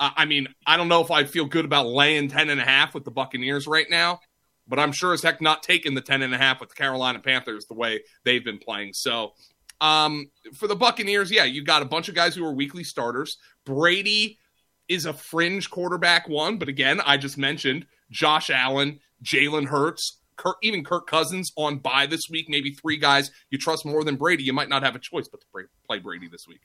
I 0.00 0.24
mean, 0.24 0.48
I 0.66 0.76
don't 0.76 0.88
know 0.88 1.02
if 1.02 1.10
I 1.10 1.24
feel 1.24 1.44
good 1.44 1.64
about 1.64 1.86
laying 1.86 2.28
10 2.28 2.50
and 2.50 2.60
a 2.60 2.64
half 2.64 2.94
with 2.94 3.04
the 3.04 3.12
Buccaneers 3.12 3.68
right 3.68 3.86
now, 3.88 4.18
but 4.66 4.80
I'm 4.80 4.90
sure 4.90 5.12
as 5.12 5.22
heck 5.22 5.40
not 5.40 5.62
taking 5.62 5.94
the 5.94 6.00
10 6.00 6.22
and 6.22 6.34
a 6.34 6.38
half 6.38 6.60
with 6.60 6.70
the 6.70 6.74
Carolina 6.74 7.20
Panthers 7.20 7.66
the 7.66 7.74
way 7.74 8.02
they've 8.24 8.44
been 8.44 8.58
playing. 8.58 8.92
So, 8.92 9.34
um, 9.80 10.30
for 10.54 10.66
the 10.66 10.74
Buccaneers, 10.74 11.30
yeah, 11.30 11.44
you 11.44 11.62
got 11.62 11.82
a 11.82 11.86
bunch 11.86 12.08
of 12.08 12.14
guys 12.14 12.34
who 12.34 12.44
are 12.44 12.52
weekly 12.52 12.82
starters. 12.82 13.36
Brady 13.64 14.38
is 14.88 15.06
a 15.06 15.12
fringe 15.12 15.70
quarterback 15.70 16.28
one, 16.28 16.58
but 16.58 16.68
again, 16.68 17.00
I 17.00 17.16
just 17.16 17.38
mentioned 17.38 17.86
Josh 18.10 18.50
Allen, 18.50 18.98
Jalen 19.22 19.66
Hurts, 19.66 20.20
Kirk, 20.36 20.56
even 20.62 20.84
Kirk 20.84 21.06
Cousins 21.06 21.52
on 21.56 21.78
bye 21.78 22.06
this 22.06 22.22
week, 22.30 22.46
maybe 22.48 22.70
three 22.72 22.96
guys 22.96 23.30
you 23.50 23.58
trust 23.58 23.84
more 23.84 24.04
than 24.04 24.16
Brady, 24.16 24.42
you 24.42 24.52
might 24.52 24.68
not 24.68 24.82
have 24.82 24.94
a 24.94 24.98
choice 24.98 25.28
but 25.28 25.40
to 25.40 25.46
play 25.86 25.98
Brady 25.98 26.28
this 26.28 26.46
week. 26.48 26.60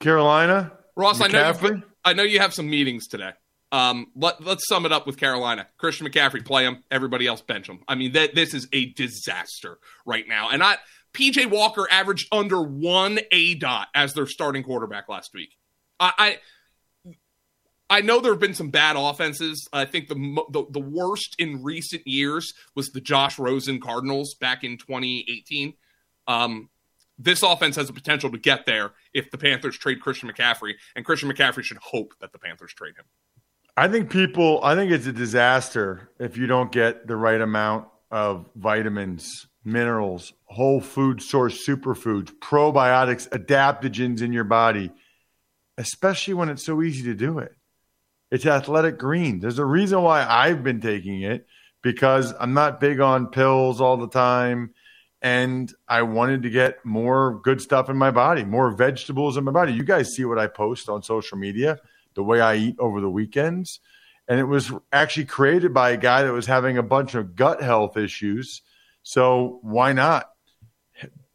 Carolina, 0.00 0.72
Ross, 0.96 1.20
I 1.20 1.28
know 1.28 1.52
you 1.62 1.82
I 2.04 2.12
know 2.12 2.22
you 2.22 2.40
have 2.40 2.52
some 2.52 2.68
meetings 2.68 3.06
today. 3.06 3.32
Um, 3.72 4.06
let, 4.14 4.40
us 4.46 4.62
sum 4.68 4.86
it 4.86 4.92
up 4.92 5.06
with 5.06 5.16
Carolina. 5.16 5.66
Christian 5.78 6.06
McCaffrey, 6.06 6.44
play 6.44 6.64
him. 6.64 6.84
Everybody 6.90 7.26
else, 7.26 7.40
bench 7.40 7.68
him. 7.68 7.80
I 7.88 7.96
mean, 7.96 8.12
that 8.12 8.34
this 8.34 8.54
is 8.54 8.68
a 8.72 8.92
disaster 8.92 9.78
right 10.06 10.28
now. 10.28 10.50
And 10.50 10.62
I, 10.62 10.76
PJ 11.12 11.50
Walker 11.50 11.88
averaged 11.90 12.28
under 12.30 12.62
one 12.62 13.18
A 13.32 13.54
dot 13.54 13.88
as 13.94 14.14
their 14.14 14.26
starting 14.26 14.62
quarterback 14.62 15.08
last 15.08 15.32
week. 15.34 15.56
I, 15.98 16.12
I 16.18 16.38
I 17.94 18.00
know 18.00 18.18
there 18.18 18.32
have 18.32 18.40
been 18.40 18.54
some 18.54 18.70
bad 18.70 18.96
offenses. 18.96 19.68
I 19.72 19.84
think 19.84 20.08
the, 20.08 20.16
the, 20.50 20.64
the 20.68 20.80
worst 20.80 21.36
in 21.38 21.62
recent 21.62 22.04
years 22.08 22.52
was 22.74 22.88
the 22.88 23.00
Josh 23.00 23.38
Rosen 23.38 23.80
Cardinals 23.80 24.34
back 24.34 24.64
in 24.64 24.78
2018. 24.78 25.74
Um, 26.26 26.70
this 27.20 27.44
offense 27.44 27.76
has 27.76 27.86
the 27.86 27.92
potential 27.92 28.32
to 28.32 28.38
get 28.38 28.66
there 28.66 28.90
if 29.12 29.30
the 29.30 29.38
Panthers 29.38 29.78
trade 29.78 30.00
Christian 30.00 30.28
McCaffrey, 30.28 30.72
and 30.96 31.04
Christian 31.04 31.30
McCaffrey 31.30 31.62
should 31.62 31.76
hope 31.76 32.14
that 32.20 32.32
the 32.32 32.38
Panthers 32.40 32.74
trade 32.74 32.94
him. 32.96 33.04
I 33.76 33.86
think 33.86 34.10
people. 34.10 34.58
I 34.64 34.74
think 34.74 34.90
it's 34.90 35.06
a 35.06 35.12
disaster 35.12 36.10
if 36.18 36.36
you 36.36 36.48
don't 36.48 36.72
get 36.72 37.06
the 37.06 37.14
right 37.14 37.40
amount 37.40 37.86
of 38.10 38.50
vitamins, 38.56 39.46
minerals, 39.64 40.32
whole 40.46 40.80
food 40.80 41.22
source 41.22 41.64
superfoods, 41.64 42.32
probiotics, 42.40 43.28
adaptogens 43.28 44.20
in 44.20 44.32
your 44.32 44.42
body, 44.42 44.90
especially 45.78 46.34
when 46.34 46.48
it's 46.48 46.66
so 46.66 46.82
easy 46.82 47.04
to 47.04 47.14
do 47.14 47.38
it. 47.38 47.54
It's 48.34 48.46
athletic 48.46 48.98
green. 48.98 49.38
There's 49.38 49.60
a 49.60 49.64
reason 49.64 50.02
why 50.02 50.26
I've 50.26 50.64
been 50.64 50.80
taking 50.80 51.22
it 51.22 51.46
because 51.82 52.34
I'm 52.40 52.52
not 52.52 52.80
big 52.80 52.98
on 52.98 53.28
pills 53.28 53.80
all 53.80 53.96
the 53.96 54.08
time. 54.08 54.74
And 55.22 55.72
I 55.86 56.02
wanted 56.02 56.42
to 56.42 56.50
get 56.50 56.84
more 56.84 57.38
good 57.44 57.60
stuff 57.60 57.88
in 57.88 57.96
my 57.96 58.10
body, 58.10 58.44
more 58.44 58.72
vegetables 58.72 59.36
in 59.36 59.44
my 59.44 59.52
body. 59.52 59.72
You 59.72 59.84
guys 59.84 60.16
see 60.16 60.24
what 60.24 60.40
I 60.40 60.48
post 60.48 60.88
on 60.88 61.04
social 61.04 61.38
media, 61.38 61.78
the 62.14 62.24
way 62.24 62.40
I 62.40 62.56
eat 62.56 62.74
over 62.80 63.00
the 63.00 63.08
weekends. 63.08 63.78
And 64.26 64.40
it 64.40 64.46
was 64.46 64.72
actually 64.92 65.26
created 65.26 65.72
by 65.72 65.90
a 65.90 65.96
guy 65.96 66.24
that 66.24 66.32
was 66.32 66.46
having 66.46 66.76
a 66.76 66.82
bunch 66.82 67.14
of 67.14 67.36
gut 67.36 67.62
health 67.62 67.96
issues. 67.96 68.62
So 69.04 69.60
why 69.62 69.92
not 69.92 70.28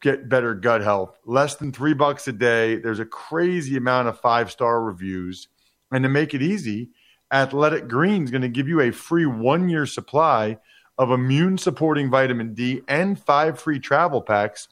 get 0.02 0.28
better 0.28 0.54
gut 0.54 0.82
health? 0.82 1.16
Less 1.24 1.54
than 1.54 1.72
three 1.72 1.94
bucks 1.94 2.28
a 2.28 2.32
day. 2.32 2.76
There's 2.76 3.00
a 3.00 3.06
crazy 3.06 3.78
amount 3.78 4.08
of 4.08 4.20
five 4.20 4.50
star 4.50 4.82
reviews. 4.82 5.48
And 5.92 6.02
to 6.04 6.08
make 6.08 6.34
it 6.34 6.42
easy, 6.42 6.90
Athletic 7.32 7.88
Greens 7.88 8.24
is 8.24 8.30
going 8.30 8.42
to 8.42 8.48
give 8.48 8.68
you 8.68 8.80
a 8.80 8.90
free 8.90 9.26
one 9.26 9.68
year 9.68 9.86
supply 9.86 10.58
of 10.98 11.10
immune 11.10 11.58
supporting 11.58 12.10
vitamin 12.10 12.54
D 12.54 12.82
and 12.88 13.18
five 13.18 13.58
free 13.58 13.78
travel 13.78 14.20
packs 14.20 14.68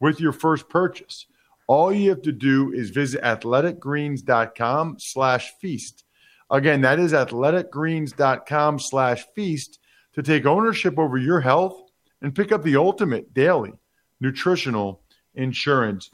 with 0.00 0.20
your 0.20 0.32
first 0.32 0.68
purchase. 0.68 1.26
All 1.66 1.92
you 1.92 2.10
have 2.10 2.22
to 2.22 2.32
do 2.32 2.72
is 2.72 2.90
visit 2.90 3.22
athleticgreens.com 3.22 4.96
slash 4.98 5.52
feast. 5.60 6.04
Again, 6.50 6.82
that 6.82 6.98
is 6.98 7.12
athleticgreens.com 7.12 8.78
slash 8.78 9.24
feast 9.34 9.78
to 10.12 10.22
take 10.22 10.44
ownership 10.44 10.98
over 10.98 11.16
your 11.16 11.40
health 11.40 11.90
and 12.20 12.34
pick 12.34 12.52
up 12.52 12.62
the 12.62 12.76
ultimate 12.76 13.32
daily 13.32 13.72
nutritional 14.20 15.02
Insurance. 15.34 16.10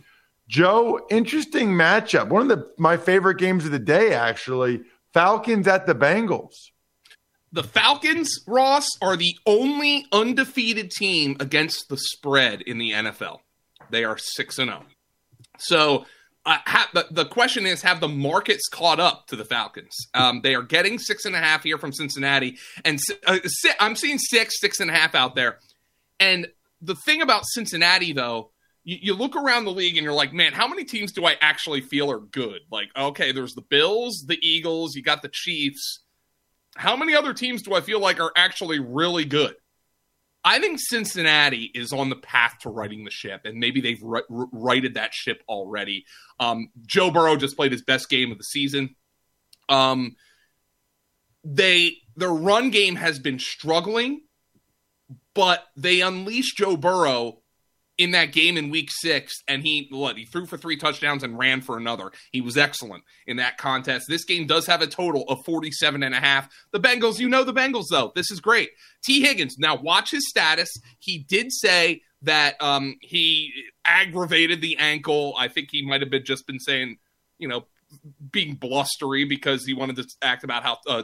Joe, 0.48 1.06
interesting 1.10 1.68
matchup. 1.68 2.28
One 2.28 2.42
of 2.42 2.48
the 2.48 2.72
my 2.78 2.96
favorite 2.96 3.38
games 3.38 3.64
of 3.64 3.70
the 3.70 3.78
day, 3.78 4.14
actually. 4.14 4.82
Falcons 5.12 5.66
at 5.68 5.86
the 5.86 5.94
Bengals. 5.94 6.52
The 7.52 7.62
Falcons, 7.62 8.44
Ross, 8.46 8.86
are 9.00 9.16
the 9.16 9.36
only 9.46 10.06
undefeated 10.12 10.90
team 10.90 11.36
against 11.40 11.88
the 11.88 11.96
spread 11.96 12.60
in 12.60 12.78
the 12.78 12.92
NFL. 12.92 13.38
They 13.90 14.04
are 14.04 14.18
six 14.18 14.58
and 14.58 14.68
zero. 14.68 14.84
So 15.58 16.04
uh, 16.48 16.58
ha- 16.66 16.90
the, 16.94 17.06
the 17.10 17.24
question 17.24 17.66
is 17.66 17.82
have 17.82 18.00
the 18.00 18.08
markets 18.08 18.68
caught 18.68 19.00
up 19.00 19.26
to 19.26 19.36
the 19.36 19.44
falcons 19.44 19.94
um, 20.14 20.40
they 20.42 20.54
are 20.54 20.62
getting 20.62 20.98
six 20.98 21.24
and 21.24 21.34
a 21.34 21.38
half 21.38 21.62
here 21.62 21.76
from 21.76 21.92
cincinnati 21.92 22.56
and 22.84 22.98
uh, 23.26 23.38
si- 23.44 23.72
i'm 23.80 23.94
seeing 23.94 24.18
six 24.18 24.58
six 24.58 24.80
and 24.80 24.90
a 24.90 24.94
half 24.94 25.14
out 25.14 25.34
there 25.34 25.58
and 26.18 26.48
the 26.80 26.94
thing 26.94 27.20
about 27.20 27.42
cincinnati 27.44 28.12
though 28.12 28.50
you, 28.88 28.99
you, 29.02 29.14
look 29.14 29.37
around 29.37 29.66
the 29.66 29.71
league 29.71 29.97
and 29.97 30.04
you're 30.04 30.14
like 30.14 30.33
man 30.33 30.52
how 30.54 30.66
many 30.66 30.85
teams 30.85 31.12
do 31.12 31.26
i 31.26 31.37
actually 31.42 31.83
feel 31.83 32.11
are 32.11 32.21
good 32.21 32.61
like 32.73 32.88
okay 32.97 33.33
there's 33.33 33.54
the 33.54 33.62
bills 33.62 34.25
the 34.26 34.38
eagles 34.42 34.95
you 34.95 35.02
got 35.02 35.21
the 35.21 35.30
chiefs 35.30 36.00
how 36.75 36.97
many 36.97 37.14
other 37.14 37.35
teams 37.35 37.62
do 37.62 37.75
i 37.75 37.80
feel 37.83 38.00
like 38.00 38.18
are 38.18 38.33
actually 38.35 38.78
really 38.78 39.25
good 39.25 39.54
I 40.45 40.61
think 40.61 40.78
Cincinnati 40.80 41.71
is 41.75 41.92
on 41.92 42.11
the 42.11 42.16
path 42.16 42.59
to 42.61 42.71
righting 42.71 43.04
the 43.04 43.11
ship, 43.11 43.42
and 43.45 43.59
maybe 43.59 43.80
they've 43.80 44.02
righted 44.30 44.95
that 44.95 45.12
ship 45.12 45.42
already. 45.49 46.04
Um, 46.38 46.68
Joe 46.87 47.11
Burrow 47.11 47.37
just 47.37 47.57
played 47.57 47.73
his 47.73 47.83
best 47.83 48.09
game 48.09 48.30
of 48.30 48.38
the 48.38 48.45
season. 48.45 48.95
Um, 49.68 50.14
they 51.45 51.97
their 52.16 52.33
run 52.33 52.71
game 52.71 52.97
has 52.97 53.18
been 53.18 53.40
struggling, 53.40 54.23
but 55.35 55.64
they 55.76 56.00
unleashed 56.00 56.57
Joe 56.57 56.76
Burrow 56.76 57.42
in 57.98 58.12
that 58.12 58.32
game 58.32 58.56
in 58.56 58.70
week 58.70 58.90
six, 58.92 59.42
and 59.48 59.62
he 59.62 59.88
what 59.90 60.16
he 60.16 60.24
threw 60.24 60.46
for 60.46 60.56
three 60.56 60.76
touchdowns 60.76 61.24
and 61.24 61.36
ran 61.36 61.60
for 61.60 61.76
another. 61.76 62.12
He 62.30 62.40
was 62.40 62.56
excellent 62.56 63.02
in 63.26 63.36
that 63.36 63.58
contest. 63.58 64.06
This 64.08 64.24
game 64.24 64.46
does 64.46 64.66
have 64.66 64.80
a 64.80 64.86
total 64.86 65.24
of 65.28 65.44
47 65.44 66.02
and 66.02 66.14
a 66.14 66.20
half. 66.20 66.48
The 66.72 66.80
Bengals, 66.80 67.18
you 67.18 67.28
know 67.28 67.44
the 67.44 67.52
Bengals 67.52 67.86
though. 67.90 68.12
This 68.14 68.30
is 68.30 68.40
great. 68.40 68.70
Tee 69.04 69.22
Higgins, 69.22 69.56
now 69.58 69.76
watch 69.76 70.12
his 70.12 70.28
status. 70.28 70.70
He 71.00 71.18
did 71.18 71.52
say 71.52 72.02
that 72.22 72.54
um, 72.62 72.96
he 73.02 73.52
aggravated 73.84 74.60
the 74.60 74.78
ankle. 74.78 75.34
I 75.36 75.48
think 75.48 75.68
he 75.70 75.84
might 75.84 76.00
have 76.00 76.10
been 76.10 76.24
just 76.24 76.46
been 76.46 76.60
saying, 76.60 76.98
you 77.38 77.48
know, 77.48 77.66
being 78.30 78.54
blustery 78.54 79.24
because 79.24 79.64
he 79.64 79.74
wanted 79.74 79.96
to 79.96 80.06
act 80.22 80.44
about 80.44 80.62
how 80.62 80.78
uh, 80.86 81.02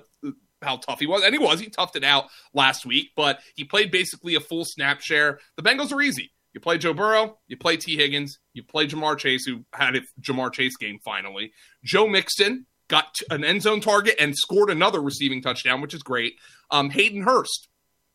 how 0.63 0.77
tough 0.77 1.01
he 1.01 1.07
was, 1.07 1.23
and 1.23 1.35
he 1.35 1.39
was. 1.39 1.61
He 1.61 1.69
toughed 1.69 1.97
it 1.97 2.05
out 2.05 2.27
last 2.53 2.87
week, 2.87 3.11
but 3.17 3.41
he 3.55 3.65
played 3.65 3.91
basically 3.91 4.35
a 4.35 4.41
full 4.41 4.65
snap 4.65 5.01
share. 5.01 5.41
The 5.57 5.63
Bengals 5.63 5.93
are 5.93 6.01
easy. 6.01 6.31
You 6.55 6.61
play 6.61 6.79
Joe 6.79 6.95
Burrow, 6.95 7.39
you 7.49 7.57
play 7.57 7.77
Tee 7.77 7.97
Higgins, 7.97 8.39
you 8.55 8.63
play 8.63 8.87
Ja'Marr 8.87 9.19
Chase, 9.19 9.45
who 9.45 9.65
had 9.75 9.97
a 9.97 10.01
Ja'Marr 10.21 10.53
Chase 10.53 10.77
game 10.77 10.99
finally. 11.05 11.53
Joe 11.85 12.07
Mixon 12.07 12.67
got 12.89 13.13
an 13.31 13.45
end 13.45 13.63
zone 13.63 13.81
target 13.81 14.15
and 14.21 14.37
scored 14.37 14.71
another 14.71 15.03
receiving 15.03 15.43
touchdown, 15.43 15.81
which 15.81 15.95
is 15.95 16.03
great. 16.03 16.35
Um, 16.71 16.91
Hayden 16.91 17.23
Hurst 17.23 17.69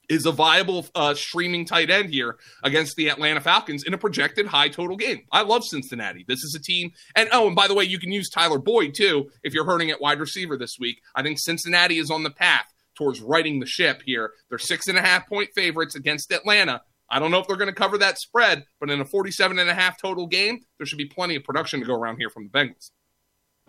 is 0.08 0.26
a 0.26 0.32
viable 0.32 0.88
uh, 0.96 1.14
streaming 1.14 1.66
tight 1.66 1.90
end 1.90 2.10
here 2.10 2.38
against 2.64 2.96
the 2.96 3.10
Atlanta 3.10 3.42
Falcons 3.42 3.84
in 3.84 3.94
a 3.94 3.98
projected 3.98 4.48
high 4.48 4.70
total 4.70 4.96
game. 4.96 5.22
I 5.32 5.44
love 5.44 5.64
Cincinnati. 5.64 6.26
This 6.28 6.44
is 6.44 6.56
a 6.56 6.64
team, 6.64 6.92
and 7.16 7.30
oh, 7.32 7.48
and 7.48 7.56
by 7.56 7.68
the 7.68 7.76
way, 7.76 7.84
you 7.84 8.00
can 8.00 8.12
use 8.12 8.30
Tyler 8.30 8.58
Boyd 8.58 8.94
too 8.96 9.30
if 9.44 9.54
you're 9.54 9.66
hurting 9.66 9.92
at 9.92 10.02
wide 10.02 10.20
receiver 10.20 10.58
this 10.58 10.78
week. 10.80 11.02
I 11.14 11.24
think 11.24 11.40
Cincinnati 11.40 12.00
is 12.00 12.10
on 12.10 12.24
the 12.24 12.32
path 12.32 12.66
towards 12.96 13.22
righting 13.22 13.60
the 13.60 13.66
ship 13.66 14.02
here. 14.06 14.32
They're 14.50 14.58
six 14.58 14.88
and 14.88 14.98
a 14.98 15.02
half 15.02 15.28
point 15.28 15.50
favorites 15.56 15.96
against 15.96 16.32
Atlanta. 16.32 16.82
I 17.12 17.20
don't 17.20 17.32
know 17.32 17.40
if 17.40 17.48
they're 17.48 17.58
going 17.58 17.70
to 17.70 17.76
cover 17.76 17.98
that 17.98 18.20
spread, 18.20 18.66
but 18.80 18.90
in 18.90 19.02
a 19.02 19.06
47 19.06 19.58
and 19.58 19.70
a 19.70 19.74
half 19.74 20.00
total 20.00 20.28
game, 20.28 20.60
there 20.78 20.86
should 20.86 20.98
be 20.98 21.06
plenty 21.06 21.36
of 21.36 21.44
production 21.44 21.80
to 21.80 21.86
go 21.86 21.96
around 21.96 22.18
here 22.18 22.30
from 22.30 22.44
the 22.44 22.50
Bengals. 22.50 22.92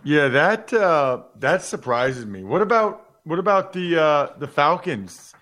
Yeah, 0.02 0.28
that 0.28 0.72
uh, 0.72 1.24
that 1.36 1.62
surprises 1.62 2.24
me. 2.24 2.42
What 2.42 2.62
about 2.62 3.20
what 3.24 3.38
about 3.38 3.72
the 3.72 4.00
uh, 4.00 4.38
the 4.38 4.48
Falcons? 4.48 5.34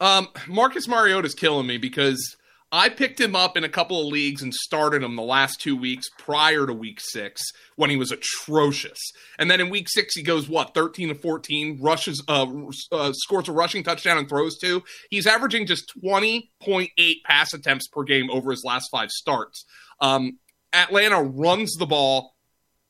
Um, 0.00 0.28
Marcus 0.48 0.88
Mariota 0.88 1.26
is 1.26 1.34
killing 1.34 1.66
me 1.66 1.78
because 1.78 2.36
I 2.74 2.88
picked 2.88 3.20
him 3.20 3.36
up 3.36 3.58
in 3.58 3.64
a 3.64 3.68
couple 3.68 4.00
of 4.00 4.06
leagues 4.06 4.40
and 4.40 4.54
started 4.54 5.02
him 5.02 5.14
the 5.14 5.22
last 5.22 5.60
two 5.60 5.76
weeks 5.76 6.08
prior 6.18 6.66
to 6.66 6.72
week 6.72 7.00
six 7.02 7.42
when 7.76 7.90
he 7.90 7.98
was 7.98 8.10
atrocious. 8.10 8.98
And 9.38 9.50
then 9.50 9.60
in 9.60 9.68
week 9.68 9.90
six, 9.90 10.14
he 10.16 10.22
goes, 10.22 10.48
what, 10.48 10.72
13 10.72 11.08
to 11.08 11.14
14, 11.14 11.78
rushes, 11.82 12.24
uh, 12.28 12.46
uh, 12.90 13.12
scores 13.12 13.48
a 13.50 13.52
rushing 13.52 13.82
touchdown 13.84 14.16
and 14.16 14.26
throws 14.26 14.56
two. 14.56 14.82
He's 15.10 15.26
averaging 15.26 15.66
just 15.66 15.92
20.8 16.02 16.88
pass 17.26 17.52
attempts 17.52 17.88
per 17.88 18.04
game 18.04 18.30
over 18.30 18.50
his 18.50 18.64
last 18.64 18.88
five 18.90 19.10
starts. 19.10 19.66
Um, 20.00 20.38
Atlanta 20.72 21.22
runs 21.22 21.74
the 21.74 21.86
ball 21.86 22.34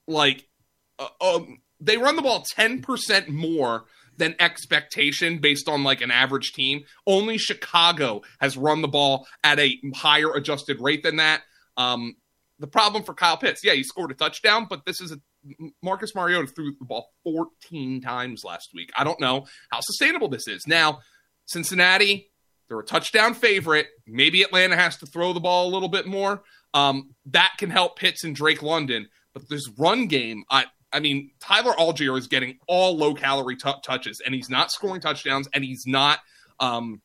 like, 0.06 0.46
uh, 1.00 1.08
um, 1.20 1.60
they 1.80 1.96
run 1.96 2.14
the 2.14 2.22
ball 2.22 2.44
10% 2.56 3.28
more 3.28 3.84
than 4.16 4.34
expectation 4.38 5.38
based 5.38 5.68
on 5.68 5.84
like 5.84 6.00
an 6.00 6.10
average 6.10 6.52
team. 6.52 6.84
Only 7.06 7.38
Chicago 7.38 8.22
has 8.40 8.56
run 8.56 8.82
the 8.82 8.88
ball 8.88 9.26
at 9.42 9.58
a 9.58 9.78
higher 9.94 10.32
adjusted 10.32 10.80
rate 10.80 11.02
than 11.02 11.16
that. 11.16 11.42
Um, 11.76 12.16
the 12.58 12.66
problem 12.66 13.02
for 13.02 13.14
Kyle 13.14 13.36
Pitts, 13.36 13.64
yeah, 13.64 13.72
he 13.72 13.82
scored 13.82 14.10
a 14.10 14.14
touchdown, 14.14 14.66
but 14.68 14.84
this 14.84 15.00
is 15.00 15.12
a 15.12 15.20
Marcus 15.82 16.14
Mariota 16.14 16.46
threw 16.46 16.72
the 16.78 16.84
ball 16.84 17.10
14 17.24 18.00
times 18.00 18.44
last 18.44 18.70
week. 18.74 18.90
I 18.96 19.04
don't 19.04 19.20
know 19.20 19.46
how 19.70 19.80
sustainable 19.80 20.28
this 20.28 20.46
is. 20.46 20.66
Now, 20.66 21.00
Cincinnati, 21.46 22.30
they're 22.68 22.78
a 22.78 22.84
touchdown 22.84 23.34
favorite. 23.34 23.88
Maybe 24.06 24.42
Atlanta 24.42 24.76
has 24.76 24.96
to 24.98 25.06
throw 25.06 25.32
the 25.32 25.40
ball 25.40 25.68
a 25.68 25.72
little 25.72 25.88
bit 25.88 26.06
more. 26.06 26.42
Um, 26.74 27.10
that 27.26 27.54
can 27.58 27.70
help 27.70 27.98
Pitts 27.98 28.24
and 28.24 28.34
Drake 28.36 28.62
London. 28.62 29.08
But 29.34 29.48
this 29.48 29.68
run 29.78 30.06
game, 30.06 30.44
I 30.50 30.66
I 30.92 31.00
mean, 31.00 31.30
Tyler 31.40 31.72
Allgeier 31.72 32.18
is 32.18 32.26
getting 32.26 32.58
all 32.68 32.96
low 32.96 33.14
calorie 33.14 33.56
t- 33.56 33.72
touches, 33.82 34.20
and 34.24 34.34
he's 34.34 34.50
not 34.50 34.70
scoring 34.70 35.00
touchdowns, 35.00 35.48
and 35.54 35.64
he's 35.64 35.84
not. 35.86 36.18
Um, 36.60 37.00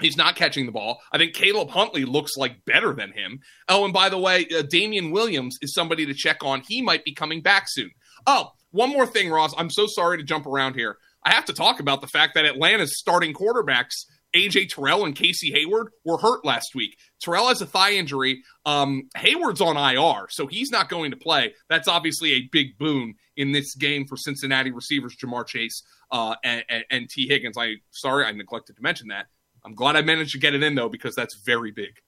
He's 0.00 0.16
not 0.16 0.34
catching 0.34 0.66
the 0.66 0.72
ball. 0.72 1.00
I 1.12 1.18
think 1.18 1.34
Caleb 1.34 1.70
Huntley 1.70 2.04
looks 2.04 2.32
like 2.36 2.64
better 2.64 2.94
than 2.94 3.12
him. 3.12 3.38
Oh, 3.68 3.84
and 3.84 3.94
by 3.94 4.08
the 4.08 4.18
way, 4.18 4.44
uh, 4.52 4.62
Damien 4.62 5.12
Williams 5.12 5.56
is 5.62 5.72
somebody 5.72 6.04
to 6.06 6.14
check 6.14 6.38
on. 6.42 6.62
He 6.66 6.82
might 6.82 7.04
be 7.04 7.14
coming 7.14 7.40
back 7.40 7.66
soon. 7.68 7.92
Oh, 8.26 8.50
one 8.72 8.90
more 8.90 9.06
thing, 9.06 9.30
Ross. 9.30 9.54
I'm 9.56 9.70
so 9.70 9.86
sorry 9.86 10.18
to 10.18 10.24
jump 10.24 10.46
around 10.46 10.74
here. 10.74 10.96
I 11.24 11.32
have 11.32 11.44
to 11.44 11.52
talk 11.52 11.78
about 11.78 12.00
the 12.00 12.08
fact 12.08 12.34
that 12.34 12.44
Atlanta's 12.44 12.98
starting 12.98 13.32
quarterbacks 13.32 14.06
AJ 14.34 14.70
Terrell 14.70 15.04
and 15.04 15.14
Casey 15.14 15.52
Hayward 15.52 15.88
were 16.04 16.18
hurt 16.18 16.44
last 16.44 16.74
week. 16.74 16.98
Terrell 17.20 17.48
has 17.48 17.60
a 17.60 17.66
thigh 17.66 17.92
injury. 17.92 18.42
Um, 18.66 19.08
Hayward's 19.16 19.60
on 19.60 19.76
IR, 19.76 20.26
so 20.28 20.46
he's 20.46 20.70
not 20.70 20.88
going 20.88 21.10
to 21.12 21.16
play. 21.16 21.54
That's 21.68 21.88
obviously 21.88 22.32
a 22.32 22.48
big 22.50 22.76
boon 22.78 23.14
in 23.36 23.52
this 23.52 23.74
game 23.74 24.06
for 24.06 24.16
Cincinnati 24.16 24.70
receivers 24.70 25.16
Ja'Marr 25.16 25.46
Chase 25.46 25.82
uh, 26.10 26.34
and, 26.44 26.64
and, 26.68 26.84
and 26.90 27.08
Tee 27.08 27.28
Higgins. 27.28 27.56
I 27.58 27.76
sorry 27.90 28.24
I 28.24 28.32
neglected 28.32 28.76
to 28.76 28.82
mention 28.82 29.08
that. 29.08 29.26
I'm 29.64 29.74
glad 29.74 29.96
I 29.96 30.02
managed 30.02 30.32
to 30.32 30.38
get 30.38 30.54
it 30.54 30.62
in 30.62 30.74
though 30.74 30.88
because 30.88 31.14
that's 31.14 31.36
very 31.44 31.70
big. 31.70 32.00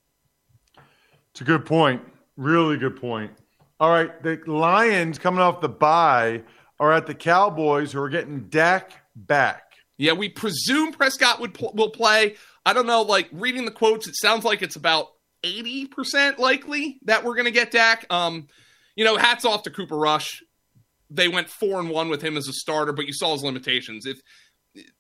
It's 1.31 1.41
a 1.41 1.45
good 1.45 1.65
point. 1.65 2.03
Really 2.37 2.77
good 2.77 2.97
point. 2.97 3.33
All 3.79 3.91
right, 3.91 4.23
the 4.23 4.41
Lions 4.47 5.19
coming 5.19 5.41
off 5.41 5.61
the 5.61 5.69
bye 5.69 6.43
are 6.81 6.93
at 6.93 7.07
the 7.07 7.15
Cowboys 7.15 7.93
who 7.93 8.01
are 8.01 8.09
getting 8.09 8.49
Dak 8.49 8.93
back. 9.15 9.66
Yeah, 9.99 10.13
we 10.13 10.29
presume 10.29 10.93
Prescott 10.93 11.41
would 11.41 11.55
pl- 11.55 11.73
will 11.75 11.91
play. 11.91 12.37
I 12.65 12.73
don't 12.73 12.87
know. 12.87 13.03
Like 13.03 13.29
reading 13.33 13.65
the 13.65 13.71
quotes, 13.71 14.07
it 14.07 14.17
sounds 14.17 14.45
like 14.45 14.63
it's 14.63 14.77
about 14.77 15.09
eighty 15.43 15.87
percent 15.87 16.39
likely 16.39 16.99
that 17.05 17.25
we're 17.25 17.35
going 17.35 17.47
to 17.47 17.51
get 17.51 17.71
Dak. 17.71 18.07
Um, 18.11 18.49
you 18.95 19.05
know, 19.05 19.17
hats 19.17 19.45
off 19.45 19.63
to 19.65 19.71
Cooper 19.71 19.97
Rush. 19.97 20.43
They 21.09 21.29
went 21.29 21.49
four 21.49 21.79
and 21.79 21.89
one 21.89 22.09
with 22.09 22.23
him 22.23 22.37
as 22.37 22.49
a 22.49 22.53
starter, 22.53 22.93
but 22.93 23.07
you 23.07 23.13
saw 23.13 23.33
his 23.33 23.43
limitations. 23.43 24.07
If 24.07 24.21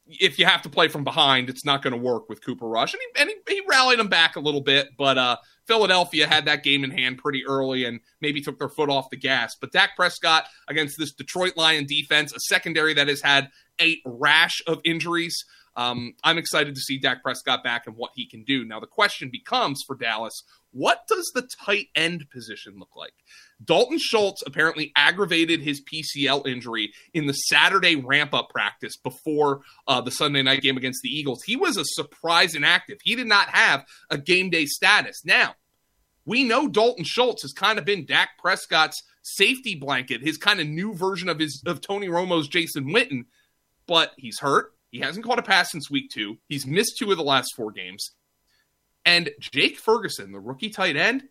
if 0.06 0.38
you 0.38 0.46
have 0.46 0.62
to 0.62 0.68
play 0.68 0.88
from 0.88 1.04
behind, 1.04 1.50
it's 1.50 1.64
not 1.64 1.82
going 1.82 1.92
to 1.92 1.98
work 1.98 2.28
with 2.28 2.44
Cooper 2.44 2.68
Rush. 2.68 2.94
And, 2.94 3.02
he, 3.02 3.20
and 3.20 3.30
he, 3.30 3.56
he, 3.56 3.62
rallied 3.68 3.98
them 3.98 4.09
back 4.09 4.37
a 4.37 4.40
little 4.40 4.61
bit, 4.61 4.88
but 4.96 5.18
uh, 5.18 5.37
Philadelphia 5.66 6.26
had 6.26 6.46
that 6.46 6.62
game 6.62 6.85
in 6.85 6.90
hand 6.90 7.18
pretty 7.18 7.44
early 7.46 7.85
and 7.85 8.00
maybe 8.20 8.40
took 8.40 8.59
their 8.59 8.68
foot 8.68 8.88
off 8.88 9.11
the 9.11 9.16
gas. 9.16 9.54
But 9.61 9.72
Dak 9.72 9.96
Prescott 9.96 10.46
against 10.68 10.96
this 10.98 11.12
Detroit 11.12 11.56
Lion 11.56 11.87
defense, 11.87 12.32
a 12.32 12.40
secondary 12.40 12.94
that 12.94 13.09
has 13.09 13.20
had 13.20 13.50
a 13.80 13.98
rash 14.04 14.60
of 14.66 14.80
injuries. 14.84 15.36
Um, 15.76 16.14
I'm 16.24 16.38
excited 16.38 16.74
to 16.74 16.80
see 16.80 16.98
Dak 16.98 17.22
Prescott 17.22 17.62
back 17.62 17.86
and 17.86 17.96
what 17.96 18.12
he 18.14 18.26
can 18.26 18.44
do. 18.44 18.64
Now, 18.64 18.80
the 18.80 18.86
question 18.86 19.28
becomes 19.30 19.82
for 19.86 19.94
Dallas 19.94 20.42
what 20.76 21.06
does 21.08 21.30
the 21.34 21.48
tight 21.64 21.86
end 21.94 22.28
position 22.30 22.74
look 22.78 22.94
like? 22.94 23.14
Dalton 23.64 23.98
Schultz 23.98 24.42
apparently 24.46 24.92
aggravated 24.94 25.62
his 25.62 25.82
PCL 25.82 26.46
injury 26.46 26.92
in 27.14 27.24
the 27.24 27.32
Saturday 27.32 27.96
ramp 27.96 28.34
up 28.34 28.50
practice 28.50 28.94
before 28.98 29.62
uh, 29.88 30.02
the 30.02 30.10
Sunday 30.10 30.42
night 30.42 30.60
game 30.60 30.76
against 30.76 31.00
the 31.02 31.08
Eagles. 31.08 31.42
He 31.44 31.56
was 31.56 31.78
a 31.78 31.84
surprise 31.84 32.54
inactive. 32.54 32.98
He 33.02 33.14
did 33.16 33.26
not 33.26 33.48
have 33.48 33.86
a 34.10 34.18
game 34.18 34.50
day 34.50 34.66
status. 34.66 35.22
Now, 35.24 35.54
we 36.26 36.44
know 36.44 36.68
Dalton 36.68 37.04
Schultz 37.04 37.40
has 37.40 37.52
kind 37.52 37.78
of 37.78 37.86
been 37.86 38.04
Dak 38.04 38.30
Prescott's 38.38 39.02
safety 39.22 39.76
blanket, 39.76 40.20
his 40.20 40.36
kind 40.36 40.60
of 40.60 40.66
new 40.66 40.94
version 40.94 41.30
of 41.30 41.38
his 41.38 41.62
of 41.64 41.80
Tony 41.80 42.08
Romo's 42.08 42.48
Jason 42.48 42.92
Witten 42.92 43.24
but 43.87 44.12
he's 44.16 44.38
hurt. 44.40 44.72
He 44.90 45.01
hasn't 45.01 45.25
caught 45.25 45.38
a 45.38 45.42
pass 45.42 45.72
since 45.72 45.90
week 45.90 46.11
two. 46.11 46.38
He's 46.49 46.66
missed 46.66 46.96
two 46.99 47.11
of 47.11 47.16
the 47.16 47.25
last 47.25 47.55
four 47.55 47.70
games. 47.70 48.12
And 49.05 49.31
Jake 49.40 49.79
Ferguson, 49.79 50.33
the 50.33 50.40
rookie 50.40 50.70
tight 50.70 50.96
end, 50.96 51.25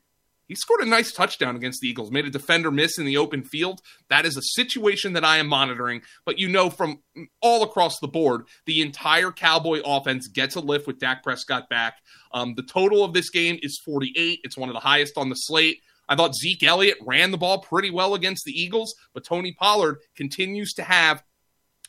he 0.48 0.56
scored 0.56 0.82
a 0.82 0.86
nice 0.86 1.12
touchdown 1.12 1.56
against 1.56 1.82
the 1.82 1.88
Eagles, 1.88 2.12
made 2.12 2.26
a 2.26 2.30
defender 2.30 2.70
miss 2.70 3.00
in 3.00 3.06
the 3.06 3.18
open 3.18 3.44
field. 3.44 3.82
That 4.10 4.26
is 4.26 4.38
a 4.38 4.42
situation 4.42 5.14
that 5.14 5.26
I 5.26 5.38
am 5.38 5.48
monitoring. 5.48 6.04
But 6.24 6.38
you 6.38 6.50
know, 6.50 6.70
from 6.70 7.02
all 7.42 7.64
across 7.64 8.00
the 8.00 8.08
board, 8.08 8.44
the 8.66 8.82
entire 8.82 9.32
Cowboy 9.32 9.82
offense 9.84 10.28
gets 10.28 10.56
a 10.56 10.60
lift 10.60 10.86
with 10.86 11.00
Dak 11.00 11.24
Prescott 11.24 11.68
back. 11.70 11.98
Um, 12.32 12.54
the 12.56 12.64
total 12.64 13.04
of 13.04 13.14
this 13.14 13.30
game 13.30 13.58
is 13.64 13.82
48. 13.84 14.42
It's 14.44 14.58
one 14.58 14.70
of 14.70 14.76
the 14.76 14.80
highest 14.80 15.18
on 15.18 15.30
the 15.30 15.36
slate. 15.36 15.82
I 16.08 16.16
thought 16.16 16.36
Zeke 16.36 16.64
Elliott 16.64 17.00
ran 17.02 17.32
the 17.32 17.38
ball 17.38 17.60
pretty 17.60 17.90
well 17.90 18.14
against 18.14 18.46
the 18.46 18.52
Eagles, 18.52 18.94
but 19.14 19.26
Tony 19.26 19.54
Pollard 19.54 19.98
continues 20.16 20.74
to 20.74 20.84
have 20.84 21.24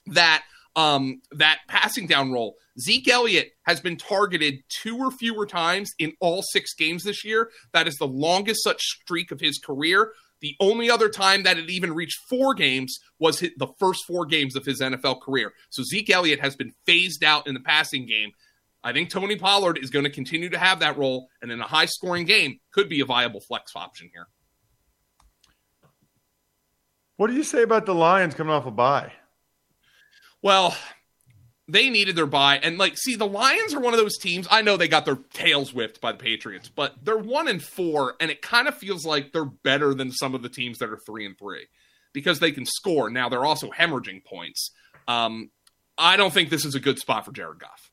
that 0.07 0.45
um, 0.77 1.23
that 1.33 1.61
passing 1.69 2.07
down 2.07 2.31
role. 2.31 2.57
Zeke 2.79 3.09
Elliott 3.09 3.53
has 3.63 3.81
been 3.81 3.97
targeted 3.97 4.63
two 4.69 4.99
or 4.99 5.11
fewer 5.11 5.47
times 5.47 5.91
in 5.99 6.13
all 6.21 6.43
six 6.43 6.75
games 6.75 7.03
this 7.03 7.25
year. 7.25 7.51
That 7.73 7.89
is 7.89 7.97
the 7.97 8.07
longest 8.07 8.63
such 8.63 8.81
streak 8.81 9.33
of 9.33 9.41
his 9.41 9.59
career. 9.59 10.13
The 10.41 10.55
only 10.61 10.91
other 10.91 11.09
time 11.09 11.45
that 11.45 11.57
it 11.57 11.71
even 11.71 11.95
reached 11.95 12.19
four 12.29 12.53
games 12.53 12.99
was 13.19 13.41
the 13.41 13.73
first 13.79 14.05
four 14.07 14.27
games 14.27 14.55
of 14.55 14.67
his 14.67 14.83
NFL 14.83 15.23
career. 15.23 15.55
So 15.71 15.83
Zeke 15.83 16.11
Elliott 16.11 16.41
has 16.41 16.55
been 16.55 16.73
phased 16.85 17.25
out 17.25 17.47
in 17.47 17.55
the 17.55 17.61
passing 17.61 18.07
game. 18.07 18.33
I 18.85 18.93
think 18.93 19.09
Tony 19.09 19.37
Pollard 19.37 19.79
is 19.83 19.91
going 19.91 20.05
to 20.05 20.11
continue 20.11 20.51
to 20.51 20.59
have 20.59 20.81
that 20.81 20.99
role, 20.99 21.29
and 21.41 21.51
in 21.51 21.61
a 21.61 21.67
high 21.67 21.87
scoring 21.87 22.27
game, 22.27 22.61
could 22.71 22.89
be 22.89 23.01
a 23.01 23.07
viable 23.07 23.41
flex 23.41 23.75
option 23.75 24.11
here. 24.13 24.29
What 27.17 27.29
do 27.29 27.33
you 27.33 27.43
say 27.43 27.63
about 27.63 27.87
the 27.87 27.95
Lions 27.95 28.35
coming 28.35 28.53
off 28.53 28.67
a 28.67 28.71
bye? 28.71 29.11
Well, 30.47 30.77
they 31.67 31.91
needed 31.91 32.15
their 32.15 32.25
bye. 32.25 32.61
And 32.63 32.79
like, 32.79 32.97
see, 32.97 33.17
the 33.17 33.27
Lions 33.27 33.75
are 33.75 33.81
one 33.81 33.95
of 33.95 33.99
those 33.99 34.17
teams. 34.17 34.47
I 34.49 34.63
know 34.63 34.77
they 34.77 34.87
got 34.87 35.05
their 35.05 35.19
tails 35.33 35.75
whipped 35.75 36.01
by 36.01 36.13
the 36.13 36.19
Patriots, 36.19 36.69
but 36.69 36.95
they're 37.03 37.19
one 37.19 37.49
and 37.49 37.61
four, 37.61 38.15
and 38.21 38.31
it 38.31 38.43
kind 38.43 38.69
of 38.69 38.77
feels 38.77 39.05
like 39.05 39.33
they're 39.33 39.45
better 39.45 39.93
than 39.93 40.13
some 40.13 40.37
of 40.37 40.43
the 40.43 40.49
teams 40.49 40.79
that 40.79 40.89
are 40.89 41.01
three 41.05 41.27
and 41.27 41.37
three 41.37 41.67
because 42.13 42.39
they 42.39 42.53
can 42.53 42.65
score. 42.65 43.11
Now 43.11 43.29
they're 43.29 43.45
also 43.45 43.73
hemorrhaging 43.73 44.25
points. 44.25 44.71
Um, 45.09 45.51
I 45.99 46.17
don't 46.17 46.33
think 46.33 46.49
this 46.49 46.65
is 46.65 46.77
a 46.77 46.81
good 46.81 47.01
spot 47.01 47.25
for 47.25 47.33
Jared 47.33 47.59
Goff. 47.59 47.91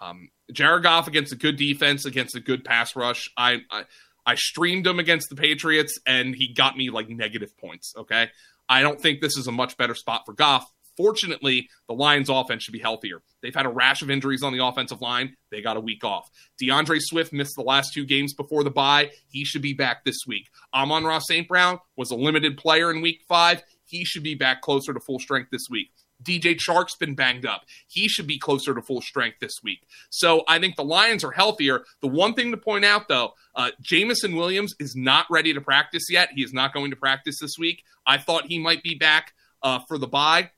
Um, 0.00 0.28
Jared 0.52 0.84
Goff 0.84 1.08
against 1.08 1.32
a 1.32 1.36
good 1.36 1.56
defense, 1.56 2.04
against 2.04 2.36
a 2.36 2.40
good 2.40 2.64
pass 2.64 2.94
rush. 2.94 3.28
I, 3.36 3.62
I 3.68 3.82
I 4.24 4.36
streamed 4.36 4.86
him 4.86 5.00
against 5.00 5.28
the 5.28 5.34
Patriots, 5.34 5.98
and 6.06 6.36
he 6.36 6.54
got 6.54 6.76
me 6.76 6.90
like 6.90 7.08
negative 7.08 7.58
points. 7.58 7.94
Okay, 7.96 8.28
I 8.68 8.82
don't 8.82 9.00
think 9.00 9.20
this 9.20 9.36
is 9.36 9.48
a 9.48 9.52
much 9.52 9.76
better 9.76 9.96
spot 9.96 10.22
for 10.24 10.34
Goff 10.34 10.72
Fortunately, 10.96 11.68
the 11.88 11.94
Lions 11.94 12.28
offense 12.28 12.62
should 12.62 12.72
be 12.72 12.78
healthier. 12.78 13.22
They've 13.42 13.54
had 13.54 13.66
a 13.66 13.70
rash 13.70 14.02
of 14.02 14.10
injuries 14.10 14.42
on 14.42 14.52
the 14.52 14.64
offensive 14.64 15.00
line. 15.00 15.36
They 15.50 15.62
got 15.62 15.76
a 15.76 15.80
week 15.80 16.04
off. 16.04 16.30
DeAndre 16.60 16.98
Swift 17.00 17.32
missed 17.32 17.56
the 17.56 17.62
last 17.62 17.94
two 17.94 18.04
games 18.04 18.34
before 18.34 18.64
the 18.64 18.70
bye. 18.70 19.10
He 19.28 19.44
should 19.44 19.62
be 19.62 19.72
back 19.72 20.04
this 20.04 20.18
week. 20.26 20.50
Amon-Ra 20.74 21.20
St. 21.20 21.48
Brown 21.48 21.78
was 21.96 22.10
a 22.10 22.16
limited 22.16 22.56
player 22.56 22.90
in 22.90 23.00
week 23.00 23.22
five. 23.28 23.62
He 23.84 24.04
should 24.04 24.22
be 24.22 24.34
back 24.34 24.62
closer 24.62 24.92
to 24.92 25.00
full 25.00 25.18
strength 25.18 25.50
this 25.50 25.66
week. 25.70 25.90
DJ 26.22 26.56
Chark's 26.56 26.96
been 26.96 27.14
banged 27.14 27.46
up. 27.46 27.62
He 27.88 28.08
should 28.08 28.26
be 28.26 28.38
closer 28.38 28.74
to 28.74 28.82
full 28.82 29.00
strength 29.00 29.38
this 29.40 29.62
week. 29.62 29.86
So 30.10 30.44
I 30.46 30.58
think 30.58 30.76
the 30.76 30.84
Lions 30.84 31.24
are 31.24 31.30
healthier. 31.30 31.84
The 32.02 32.08
one 32.08 32.34
thing 32.34 32.50
to 32.50 32.58
point 32.58 32.84
out, 32.84 33.08
though, 33.08 33.32
uh, 33.54 33.70
Jameson 33.80 34.36
Williams 34.36 34.74
is 34.78 34.94
not 34.94 35.26
ready 35.30 35.54
to 35.54 35.60
practice 35.60 36.04
yet. 36.10 36.28
He 36.34 36.42
is 36.42 36.52
not 36.52 36.74
going 36.74 36.90
to 36.90 36.96
practice 36.96 37.38
this 37.40 37.56
week. 37.58 37.84
I 38.06 38.18
thought 38.18 38.46
he 38.46 38.58
might 38.58 38.82
be 38.82 38.94
back 38.94 39.32
uh, 39.62 39.80
for 39.88 39.98
the 39.98 40.06
bye 40.06 40.50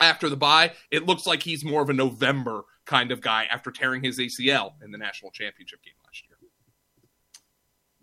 after 0.00 0.28
the 0.28 0.36
bye, 0.36 0.72
it 0.90 1.06
looks 1.06 1.26
like 1.26 1.42
he's 1.42 1.64
more 1.64 1.82
of 1.82 1.90
a 1.90 1.94
November 1.94 2.62
kind 2.84 3.10
of 3.10 3.20
guy 3.20 3.46
after 3.50 3.70
tearing 3.70 4.02
his 4.02 4.18
ACL 4.18 4.72
in 4.82 4.90
the 4.90 4.98
national 4.98 5.30
championship 5.30 5.82
game 5.82 5.94
last 6.04 6.22
year. 6.28 6.36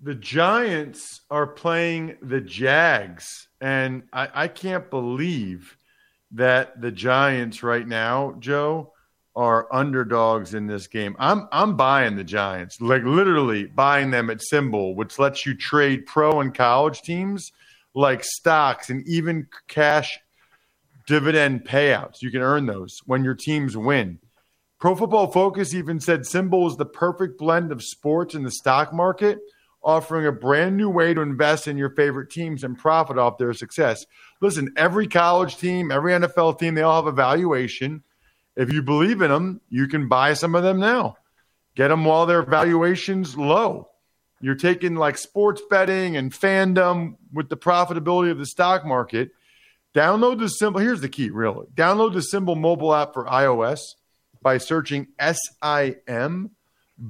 The 0.01 0.15
Giants 0.15 1.21
are 1.29 1.47
playing 1.47 2.17
the 2.21 2.41
Jags, 2.41 3.47
and 3.61 4.03
I, 4.11 4.29
I 4.33 4.47
can't 4.49 4.89
believe 4.89 5.77
that 6.31 6.81
the 6.81 6.91
Giants 6.91 7.63
right 7.63 7.87
now, 7.87 8.35
Joe, 8.39 8.91
are 9.35 9.73
underdogs 9.73 10.53
in 10.53 10.67
this 10.67 10.87
game. 10.87 11.15
I'm 11.17 11.47
I'm 11.51 11.75
buying 11.75 12.15
the 12.15 12.23
Giants, 12.23 12.81
like 12.81 13.03
literally 13.03 13.65
buying 13.65 14.11
them 14.11 14.29
at 14.29 14.39
SimBull, 14.39 14.95
which 14.95 15.17
lets 15.17 15.45
you 15.45 15.55
trade 15.55 16.05
pro 16.05 16.41
and 16.41 16.53
college 16.53 17.01
teams 17.01 17.51
like 17.95 18.23
stocks 18.23 18.89
and 18.89 19.07
even 19.07 19.47
cash 19.67 20.19
dividend 21.05 21.65
payouts. 21.65 22.21
You 22.21 22.31
can 22.31 22.41
earn 22.41 22.65
those 22.65 23.01
when 23.05 23.23
your 23.23 23.35
teams 23.35 23.75
win. 23.75 24.19
Pro 24.79 24.95
Football 24.95 25.31
Focus 25.31 25.73
even 25.73 25.99
said 25.99 26.21
SimBull 26.21 26.69
is 26.69 26.77
the 26.77 26.85
perfect 26.85 27.37
blend 27.37 27.71
of 27.71 27.83
sports 27.83 28.35
and 28.35 28.45
the 28.45 28.51
stock 28.51 28.93
market, 28.93 29.39
offering 29.83 30.25
a 30.25 30.31
brand 30.31 30.75
new 30.75 30.89
way 30.89 31.13
to 31.13 31.21
invest 31.21 31.67
in 31.67 31.77
your 31.77 31.91
favorite 31.91 32.29
teams 32.29 32.63
and 32.63 32.77
profit 32.77 33.17
off 33.17 33.37
their 33.37 33.53
success. 33.53 34.05
Listen, 34.41 34.73
every 34.75 35.07
college 35.07 35.57
team, 35.57 35.91
every 35.91 36.11
NFL 36.11 36.59
team, 36.59 36.75
they 36.75 36.81
all 36.81 37.01
have 37.01 37.11
a 37.11 37.15
valuation. 37.15 38.03
If 38.55 38.73
you 38.73 38.81
believe 38.81 39.21
in 39.21 39.31
them, 39.31 39.61
you 39.69 39.87
can 39.87 40.09
buy 40.09 40.33
some 40.33 40.55
of 40.55 40.63
them 40.63 40.79
now. 40.79 41.15
Get 41.75 41.87
them 41.87 42.05
while 42.05 42.25
their 42.25 42.43
valuation's 42.43 43.37
low. 43.37 43.89
You're 44.41 44.55
taking 44.55 44.95
like 44.95 45.17
sports 45.17 45.61
betting 45.69 46.17
and 46.17 46.31
fandom 46.31 47.15
with 47.31 47.47
the 47.49 47.57
profitability 47.57 48.31
of 48.31 48.37
the 48.37 48.45
stock 48.45 48.85
market– 48.85 49.31
Download 49.93 50.39
the 50.39 50.45
SimBull. 50.45 50.81
Here's 50.81 51.01
the 51.01 51.09
key, 51.09 51.29
really. 51.29 51.67
Download 51.75 52.13
the 52.13 52.25
SimBull 52.33 52.59
mobile 52.59 52.95
app 52.95 53.13
for 53.13 53.25
iOS 53.25 53.79
by 54.41 54.57
searching 54.57 55.07
S 55.19 55.39
I 55.61 55.97
M 56.07 56.51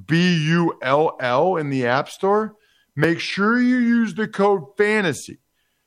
B 0.06 0.36
U 0.48 0.78
L 0.82 1.16
L 1.20 1.56
in 1.56 1.70
the 1.70 1.86
App 1.86 2.08
Store. 2.08 2.56
Make 2.96 3.20
sure 3.20 3.60
you 3.60 3.78
use 3.78 4.14
the 4.14 4.28
code 4.28 4.76
FANTASY 4.76 5.38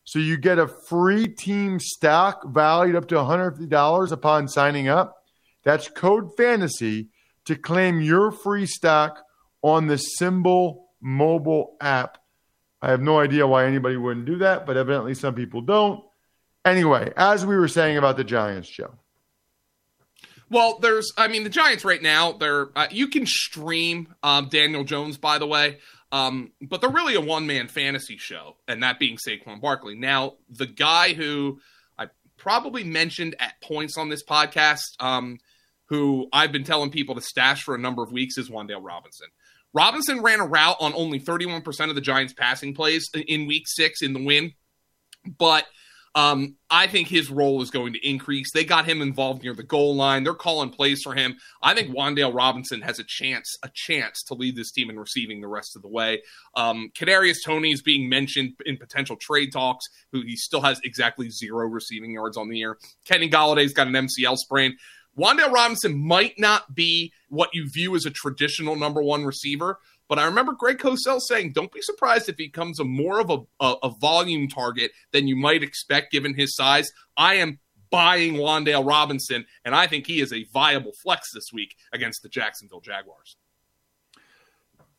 so 0.03 0.19
you 0.19 0.38
get 0.38 0.60
a 0.60 0.67
free 0.67 1.27
team 1.27 1.79
stock 1.79 2.41
valued 2.47 2.95
up 2.95 3.07
to 3.10 3.15
$150 3.15 4.12
upon 4.12 4.47
signing 4.47 4.88
up. 4.88 5.15
That's 5.63 5.89
code 5.89 6.36
FANTASY 6.38 7.10
to 7.45 7.55
claim 7.55 8.01
your 8.01 8.31
free 8.31 8.65
stock 8.65 9.23
on 9.62 9.88
the 9.88 10.01
SimBull 10.19 10.77
mobile 11.01 11.75
app. 11.79 12.17
I 12.81 12.89
have 12.91 13.01
no 13.01 13.19
idea 13.19 13.47
why 13.47 13.65
anybody 13.65 13.97
wouldn't 13.97 14.25
do 14.25 14.38
that, 14.38 14.65
but 14.65 14.77
evidently 14.77 15.13
some 15.13 15.36
people 15.36 15.62
don't. 15.62 16.03
Anyway, 16.67 17.13
as 17.15 17.45
we 17.45 17.56
were 17.56 17.69
saying 17.69 17.97
about 17.97 18.17
the 18.17 18.25
Giants, 18.25 18.69
Joe. 18.69 18.93
Well, 20.49 20.80
there's, 20.80 21.13
I 21.17 21.30
mean, 21.30 21.43
the 21.45 21.49
Giants 21.49 21.86
right 21.86 22.01
now, 22.01 22.34
they're, 22.34 22.67
uh, 22.75 22.88
you 22.91 23.08
can 23.08 23.25
stream 23.25 24.13
um, 24.21 24.49
Daniel 24.49 24.84
Jones, 24.84 25.17
by 25.17 25.38
the 25.38 25.47
way, 25.47 25.77
um, 26.12 26.51
but 26.62 26.82
they're 26.82 26.89
really 26.89 27.15
a 27.15 27.21
one 27.21 27.47
man 27.47 27.69
fantasy 27.69 28.17
show, 28.17 28.58
and 28.67 28.84
that 28.84 28.99
being 28.99 29.17
Saquon 29.17 29.62
Barkley. 29.62 29.95
Now, 29.95 30.34
the 30.49 30.65
guy 30.65 31.13
who 31.13 31.60
I 31.97 32.08
probably 32.36 32.84
mentioned 32.84 33.36
at 33.39 33.62
points 33.62 33.97
on 33.97 34.10
this 34.10 34.23
podcast, 34.25 34.84
um, 34.99 35.38
who 35.86 36.27
I've 36.34 36.51
been 36.51 36.65
telling 36.65 36.91
people 36.91 37.15
to 37.15 37.21
stash 37.21 37.63
for 37.63 37.75
a 37.75 37.80
number 37.80 38.03
of 38.03 38.12
weeks, 38.12 38.38
is 38.38 38.49
Wan'Dale 38.49 38.84
Robinson. 38.84 39.27
Robinson 39.73 40.21
ran 40.21 40.41
a 40.41 40.45
route 40.45 40.77
on 40.82 40.93
only 40.95 41.19
31% 41.19 41.89
of 41.89 41.95
the 41.95 42.01
Giants' 42.01 42.34
passing 42.34 42.73
plays 42.73 43.10
in 43.13 43.47
week 43.47 43.63
six 43.67 44.01
in 44.01 44.12
the 44.12 44.23
win, 44.23 44.53
but 45.38 45.65
um, 46.17 46.56
I 46.71 46.88
think 46.88 47.08
his 47.08 47.30
role 47.30 47.62
is 47.62 47.69
going 47.69 47.93
to 47.93 47.99
increase. 48.10 48.51
They 48.51 48.65
got 48.65 48.86
him 48.86 49.03
involved 49.03 49.43
near 49.43 49.53
the 49.53 49.62
goal 49.62 49.95
line. 49.95 50.23
They're 50.23 50.34
calling 50.34 50.71
plays 50.71 51.03
for 51.03 51.13
him. 51.13 51.38
I 51.62 51.75
think 51.75 51.95
Wan'Dale 51.95 52.34
Robinson 52.34 52.82
has 52.82 52.97
a 52.97 53.03
chance, 53.03 53.56
a 53.63 53.69
chance 53.71 54.23
to 54.23 54.34
lead 54.34 54.56
this 54.56 54.71
team 54.71 54.89
in 54.89 54.97
receiving 54.97 55.41
the 55.41 55.47
rest 55.47 55.75
of 55.75 55.84
the 55.84 55.88
way. 55.88 56.23
Um, 56.56 56.89
Kadarius 56.97 57.43
Toney 57.45 57.71
is 57.71 57.84
being 57.84 58.10
mentioned 58.10 58.53
in 58.65 58.77
potential 58.77 59.15
trade 59.15 59.53
talks. 59.53 59.86
Who 60.12 60.23
he 60.23 60.36
still 60.36 60.62
has 60.62 60.82
exactly 60.84 61.30
zero 61.30 61.67
receiving 61.67 62.13
yards 62.13 62.36
on 62.36 62.49
the 62.49 62.58
year. 62.58 62.80
Kenny 63.06 63.30
Golladay's 63.30 63.73
got 63.73 63.86
an 63.86 63.93
MCL 63.93 64.38
sprain. 64.38 64.75
Wan'Dale 65.19 65.51
Robinson 65.51 65.95
might 65.99 66.39
not 66.39 66.73
be 66.73 67.13
what 67.30 67.49
you 67.53 67.69
view 67.69 67.95
as 67.95 68.08
a 68.08 68.12
traditional 68.12 68.75
number 68.75 69.03
one 69.03 69.23
receiver, 69.23 69.77
but 70.07 70.19
I 70.19 70.25
remember 70.25 70.53
Greg 70.53 70.77
Cosell 70.77 71.21
saying, 71.21 71.53
"Don't 71.53 71.71
be 71.71 71.81
surprised 71.81 72.29
if 72.29 72.37
he 72.37 72.47
becomes 72.47 72.79
a 72.79 72.83
more 72.83 73.19
of 73.19 73.29
a, 73.29 73.39
a, 73.59 73.75
a 73.83 73.89
volume 73.89 74.47
target 74.47 74.91
than 75.11 75.27
you 75.27 75.35
might 75.35 75.63
expect 75.63 76.11
given 76.11 76.33
his 76.33 76.55
size." 76.55 76.89
I 77.17 77.35
am 77.35 77.59
buying 77.89 78.35
Wan'Dale 78.35 78.85
Robinson, 78.85 79.45
and 79.65 79.73
I 79.73 79.87
think 79.87 80.07
he 80.07 80.19
is 80.19 80.33
a 80.33 80.45
viable 80.53 80.93
flex 81.01 81.31
this 81.33 81.51
week 81.53 81.75
against 81.93 82.21
the 82.21 82.29
Jacksonville 82.29 82.81
Jaguars. 82.81 83.37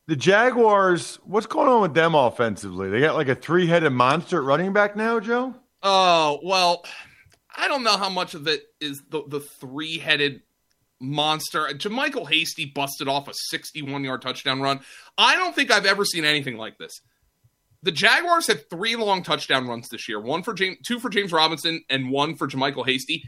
The 0.07 0.15
Jaguars, 0.15 1.19
what's 1.23 1.45
going 1.45 1.67
on 1.67 1.81
with 1.81 1.93
them 1.93 2.15
offensively? 2.15 2.89
They 2.89 2.99
got 2.99 3.15
like 3.15 3.27
a 3.27 3.35
three-headed 3.35 3.91
monster 3.91 4.41
running 4.41 4.73
back 4.73 4.95
now, 4.95 5.19
Joe. 5.19 5.53
Oh 5.83 6.39
well, 6.43 6.83
I 7.55 7.67
don't 7.67 7.83
know 7.83 7.97
how 7.97 8.09
much 8.09 8.33
of 8.33 8.47
it 8.47 8.63
is 8.79 9.03
the 9.09 9.23
the 9.27 9.39
three-headed 9.39 10.41
monster. 10.99 11.67
JaMycal 11.67 12.29
Hasty 12.29 12.65
busted 12.65 13.07
off 13.07 13.27
a 13.27 13.33
61 13.49 14.03
yard 14.03 14.21
touchdown 14.21 14.61
run. 14.61 14.79
I 15.17 15.35
don't 15.35 15.55
think 15.55 15.71
I've 15.71 15.85
ever 15.85 16.05
seen 16.05 16.25
anything 16.25 16.57
like 16.57 16.77
this. 16.77 16.99
The 17.81 17.91
Jaguars 17.91 18.47
had 18.47 18.69
three 18.69 18.95
long 18.95 19.23
touchdown 19.23 19.67
runs 19.67 19.87
this 19.89 20.09
year 20.09 20.19
one 20.19 20.43
for 20.43 20.53
James, 20.53 20.77
two 20.85 20.99
for 20.99 21.09
James 21.09 21.31
Robinson, 21.31 21.83
and 21.89 22.11
one 22.11 22.35
for 22.35 22.47
JaMycal 22.47 22.85
Hasty. 22.85 23.23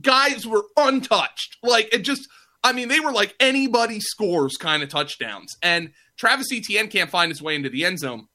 Guys 0.00 0.46
were 0.46 0.64
untouched. 0.76 1.56
Like, 1.62 1.92
it 1.94 2.02
just, 2.02 2.28
I 2.62 2.72
mean, 2.72 2.88
they 2.88 3.00
were 3.00 3.12
like 3.12 3.34
anybody 3.40 4.00
scores 4.00 4.56
kind 4.56 4.82
of 4.82 4.88
touchdowns. 4.88 5.54
And 5.62 5.92
Travis 6.16 6.52
Etienne 6.52 6.88
can't 6.88 7.10
find 7.10 7.30
his 7.30 7.40
way 7.40 7.54
into 7.54 7.70
the 7.70 7.84
end 7.84 8.00
zone. 8.00 8.26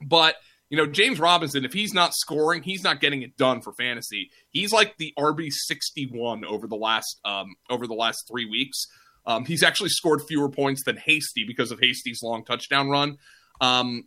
But 0.00 0.36
you 0.72 0.78
know, 0.78 0.86
James 0.86 1.20
Robinson, 1.20 1.66
if 1.66 1.74
he's 1.74 1.92
not 1.92 2.14
scoring, 2.14 2.62
he's 2.62 2.82
not 2.82 2.98
getting 2.98 3.20
it 3.20 3.36
done 3.36 3.60
for 3.60 3.74
fantasy. 3.74 4.30
He's 4.48 4.72
like 4.72 4.96
the 4.96 5.12
RB 5.18 5.48
sixty 5.50 6.06
one 6.06 6.46
over 6.46 6.66
the 6.66 6.76
last 6.76 7.20
um, 7.26 7.54
over 7.68 7.86
the 7.86 7.92
last 7.92 8.24
three 8.26 8.46
weeks. 8.46 8.86
Um, 9.26 9.44
he's 9.44 9.62
actually 9.62 9.90
scored 9.90 10.22
fewer 10.26 10.48
points 10.48 10.82
than 10.86 10.96
Hasty 10.96 11.44
because 11.46 11.72
of 11.72 11.78
Hasty's 11.78 12.20
long 12.22 12.42
touchdown 12.42 12.88
run. 12.88 13.18
Um, 13.60 14.04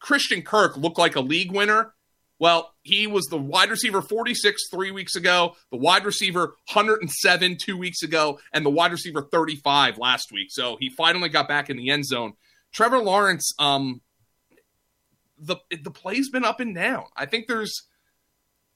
Christian 0.00 0.42
Kirk 0.42 0.76
looked 0.76 0.98
like 0.98 1.16
a 1.16 1.22
league 1.22 1.50
winner. 1.50 1.94
Well, 2.38 2.74
he 2.82 3.06
was 3.06 3.24
the 3.30 3.38
wide 3.38 3.70
receiver 3.70 4.02
46 4.02 4.68
three 4.70 4.90
weeks 4.90 5.16
ago, 5.16 5.56
the 5.70 5.78
wide 5.78 6.04
receiver 6.04 6.56
107 6.74 7.56
two 7.58 7.78
weeks 7.78 8.02
ago, 8.02 8.38
and 8.52 8.66
the 8.66 8.70
wide 8.70 8.92
receiver 8.92 9.22
35 9.22 9.96
last 9.96 10.30
week. 10.30 10.48
So 10.50 10.76
he 10.78 10.90
finally 10.90 11.30
got 11.30 11.48
back 11.48 11.70
in 11.70 11.78
the 11.78 11.88
end 11.88 12.04
zone. 12.04 12.34
Trevor 12.70 12.98
Lawrence, 12.98 13.54
um, 13.58 14.02
the 15.42 15.56
the 15.82 15.90
play's 15.90 16.30
been 16.30 16.44
up 16.44 16.60
and 16.60 16.74
down. 16.74 17.04
I 17.16 17.26
think 17.26 17.46
there's 17.46 17.74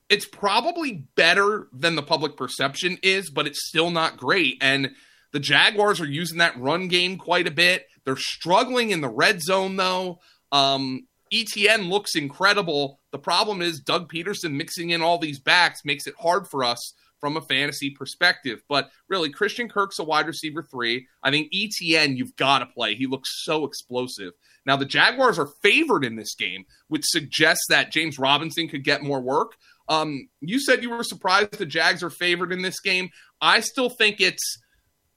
it's 0.09 0.27
probably 0.27 1.05
better 1.17 1.69
than 1.73 1.97
the 1.97 2.03
public 2.03 2.37
perception 2.37 2.99
is, 3.03 3.31
but 3.31 3.47
it's 3.47 3.69
still 3.69 3.91
not 3.91 4.17
great. 4.17 4.57
And 4.61 4.91
the 5.33 5.41
Jaguars 5.41 6.01
are 6.01 6.07
using 6.07 6.39
that 6.39 6.59
run 6.59 6.89
game 6.89 7.19
quite 7.19 7.49
a 7.49 7.53
bit. 7.53 7.87
They're 8.05 8.17
struggling 8.17 8.91
in 8.91 9.01
the 9.01 9.09
red 9.09 9.43
zone 9.43 9.77
though. 9.77 10.21
Um, 10.53 11.07
Etienne 11.33 11.89
looks 11.89 12.15
incredible. 12.15 13.01
The 13.11 13.19
problem 13.19 13.61
is 13.61 13.81
Doug 13.81 14.11
Pederson 14.13 14.53
mixing 14.53 14.91
in 14.91 15.03
all 15.03 15.19
these 15.19 15.41
backs 15.41 15.81
makes 15.85 16.07
it 16.07 16.15
hard 16.19 16.47
for 16.49 16.63
us 16.63 16.95
from 17.27 17.37
a 17.37 17.41
fantasy 17.41 17.91
perspective. 17.91 18.63
But 18.69 18.89
really, 19.09 19.31
Christian 19.31 19.69
Kirk's 19.69 19.99
a 19.99 20.05
wide 20.05 20.29
receiver 20.29 20.63
three. 20.63 21.09
I 21.25 21.33
think 21.33 21.53
Etienne, 21.53 22.17
you've 22.17 22.37
got 22.37 22.61
to 22.61 22.67
play. 22.67 22.95
He 22.95 23.09
looks 23.09 23.43
so 23.45 23.65
explosive. 23.65 24.33
Now, 24.65 24.77
the 24.77 24.85
Jaguars 24.85 25.37
are 25.37 25.49
favored 25.61 26.05
in 26.05 26.15
this 26.15 26.37
game, 26.37 26.67
which 26.87 27.03
suggests 27.05 27.65
that 27.69 27.91
James 27.91 28.17
Robinson 28.17 28.69
could 28.69 28.85
get 28.85 29.03
more 29.03 29.21
work. 29.21 29.57
Um, 29.89 30.29
you 30.41 30.61
said 30.61 30.85
you 30.85 30.91
were 30.91 31.03
surprised 31.03 31.51
the 31.51 31.67
Jags 31.67 32.05
are 32.05 32.11
favored 32.11 32.53
in 32.53 32.63
this 32.63 32.79
game. 32.79 33.11
I 33.41 33.59
still 33.59 33.91
think 33.91 34.21
it's 34.21 34.59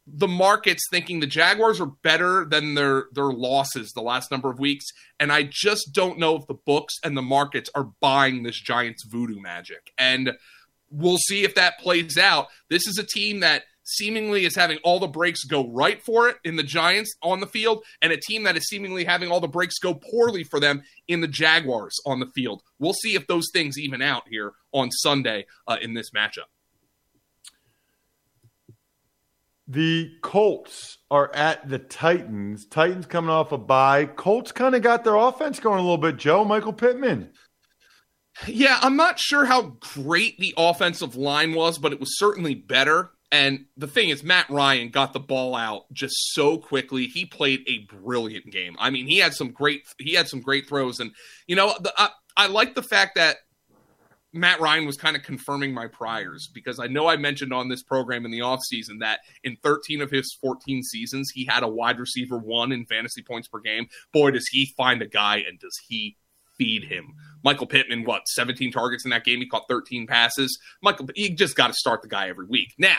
the 0.08 0.28
market's 0.28 0.86
thinking 0.90 1.20
the 1.20 1.28
Jaguars 1.28 1.80
are 1.80 1.92
better 2.02 2.44
than 2.44 2.74
their 2.74 3.06
their 3.12 3.26
losses 3.26 3.92
the 3.92 4.02
last 4.02 4.32
number 4.32 4.50
of 4.50 4.58
weeks, 4.58 4.88
and 5.20 5.32
I 5.32 5.48
just 5.48 5.92
don't 5.94 6.18
know 6.18 6.38
if 6.38 6.48
the 6.48 6.58
books 6.66 6.96
and 7.04 7.16
the 7.16 7.22
markets 7.22 7.70
are 7.76 7.92
buying 8.02 8.42
this 8.42 8.60
Giants 8.60 9.06
voodoo 9.06 9.40
magic. 9.40 9.92
And 10.00 10.32
we'll 10.92 11.18
see 11.18 11.44
if 11.44 11.56
that 11.56 11.80
plays 11.80 12.18
out. 12.18 12.48
This 12.70 12.88
is 12.88 12.98
a 12.98 13.06
team 13.06 13.42
that 13.42 13.64
seemingly 13.84 14.46
is 14.46 14.56
having 14.56 14.78
all 14.84 15.00
the 15.00 15.08
breaks 15.08 15.44
go 15.44 15.68
right 15.70 16.02
for 16.04 16.30
it 16.30 16.38
in 16.44 16.56
the 16.56 16.64
Giants 16.64 17.16
on 17.22 17.40
the 17.40 17.48
field, 17.48 17.84
and 18.02 18.14
a 18.14 18.18
team 18.18 18.44
that 18.44 18.56
is 18.56 18.68
seemingly 18.68 19.04
having 19.04 19.32
all 19.32 19.40
the 19.40 19.48
breaks 19.48 19.80
go 19.80 19.96
poorly 19.96 20.44
for 20.44 20.60
them 20.60 20.84
in 21.08 21.22
the 21.22 21.28
Jaguars 21.28 21.96
on 22.06 22.20
the 22.20 22.28
field. 22.28 22.62
We'll 22.78 22.94
see 22.94 23.16
if 23.16 23.28
those 23.28 23.48
things 23.52 23.78
even 23.78 24.02
out 24.02 24.24
here 24.30 24.54
on 24.72 24.92
Sunday 24.92 25.46
uh, 25.68 25.78
in 25.82 25.94
this 25.94 26.12
matchup. 26.12 26.50
The 29.68 30.14
Colts 30.22 30.98
are 31.12 31.32
at 31.36 31.70
the 31.70 31.78
Titans. 31.78 32.66
Titans 32.66 33.06
coming 33.06 33.30
off 33.30 33.52
a 33.52 33.58
bye. 33.60 34.06
Colts 34.06 34.52
kind 34.52 34.74
of 34.74 34.82
got 34.82 35.04
their 35.04 35.16
offense 35.16 35.60
going 35.60 35.78
a 35.78 35.82
little 35.82 36.00
bit, 36.00 36.18
Joe. 36.18 36.44
Michael 36.44 36.74
Pittman. 36.74 37.30
Yeah, 38.48 38.80
I'm 38.82 38.96
not 38.96 39.20
sure 39.20 39.46
how 39.46 39.78
great 39.94 40.38
the 40.38 40.54
offensive 40.58 41.16
line 41.16 41.54
was, 41.54 41.78
but 41.78 41.92
it 41.92 42.00
was 42.00 42.18
certainly 42.18 42.56
better. 42.56 43.12
And 43.32 43.66
the 43.78 43.88
thing 43.88 44.10
is, 44.10 44.24
Matt 44.24 44.50
Ryan 44.50 44.90
got 44.90 45.14
the 45.14 45.20
ball 45.20 45.56
out 45.56 45.92
just 45.94 46.16
so 46.34 46.58
quickly. 46.58 47.06
He 47.06 47.26
played 47.26 47.64
a 47.68 47.86
brilliant 47.94 48.52
game. 48.52 48.76
I 48.80 48.90
mean, 48.90 49.08
he 49.08 49.18
had 49.18 49.34
some 49.34 49.52
great 49.52 49.84
he 50.00 50.14
had 50.14 50.28
some 50.28 50.42
great 50.42 50.68
throws, 50.68 51.00
and 51.00 51.12
you 51.46 51.56
know, 51.56 51.76
the, 51.80 51.94
I, 51.96 52.10
I 52.36 52.48
like 52.48 52.74
the 52.74 52.82
fact 52.82 53.16
that 53.16 53.38
Matt 54.34 54.60
Ryan 54.60 54.88
was 54.88 54.98
kind 54.98 55.16
of 55.16 55.22
confirming 55.22 55.74
my 55.74 55.88
priors 55.88 56.50
because 56.52 56.80
I 56.80 56.88
know 56.88 57.08
I 57.08 57.18
mentioned 57.18 57.54
on 57.54 57.70
this 57.70 57.84
program 57.84 58.26
in 58.26 58.32
the 58.32 58.40
offseason 58.40 59.00
that 59.02 59.20
in 59.44 59.58
13 59.64 60.02
of 60.02 60.10
his 60.10 60.36
14 60.42 60.82
seasons, 60.82 61.32
he 61.32 61.46
had 61.46 61.62
a 61.62 61.68
wide 61.68 62.00
receiver 62.00 62.38
one 62.38 62.72
in 62.72 62.86
fantasy 62.86 63.22
points 63.22 63.48
per 63.48 63.60
game. 63.60 63.88
Boy, 64.12 64.32
does 64.32 64.48
he 64.48 64.74
find 64.78 65.02
a 65.04 65.08
guy 65.08 65.38
and 65.38 65.60
does 65.60 65.80
he 65.88 66.16
feed 66.60 66.84
him. 66.84 67.16
Michael 67.44 67.68
Pittman, 67.68 68.04
what, 68.04 68.28
17 68.28 68.72
targets 68.72 69.06
in 69.06 69.12
that 69.12 69.24
game? 69.24 69.40
He 69.40 69.48
caught 69.48 69.66
13 69.70 70.08
passes. 70.08 70.60
Michael, 70.82 71.10
you 71.16 71.36
just 71.36 71.56
got 71.56 71.68
to 71.68 71.74
start 71.74 72.02
the 72.02 72.08
guy 72.08 72.30
every 72.30 72.46
week. 72.46 72.74
Now, 72.78 72.98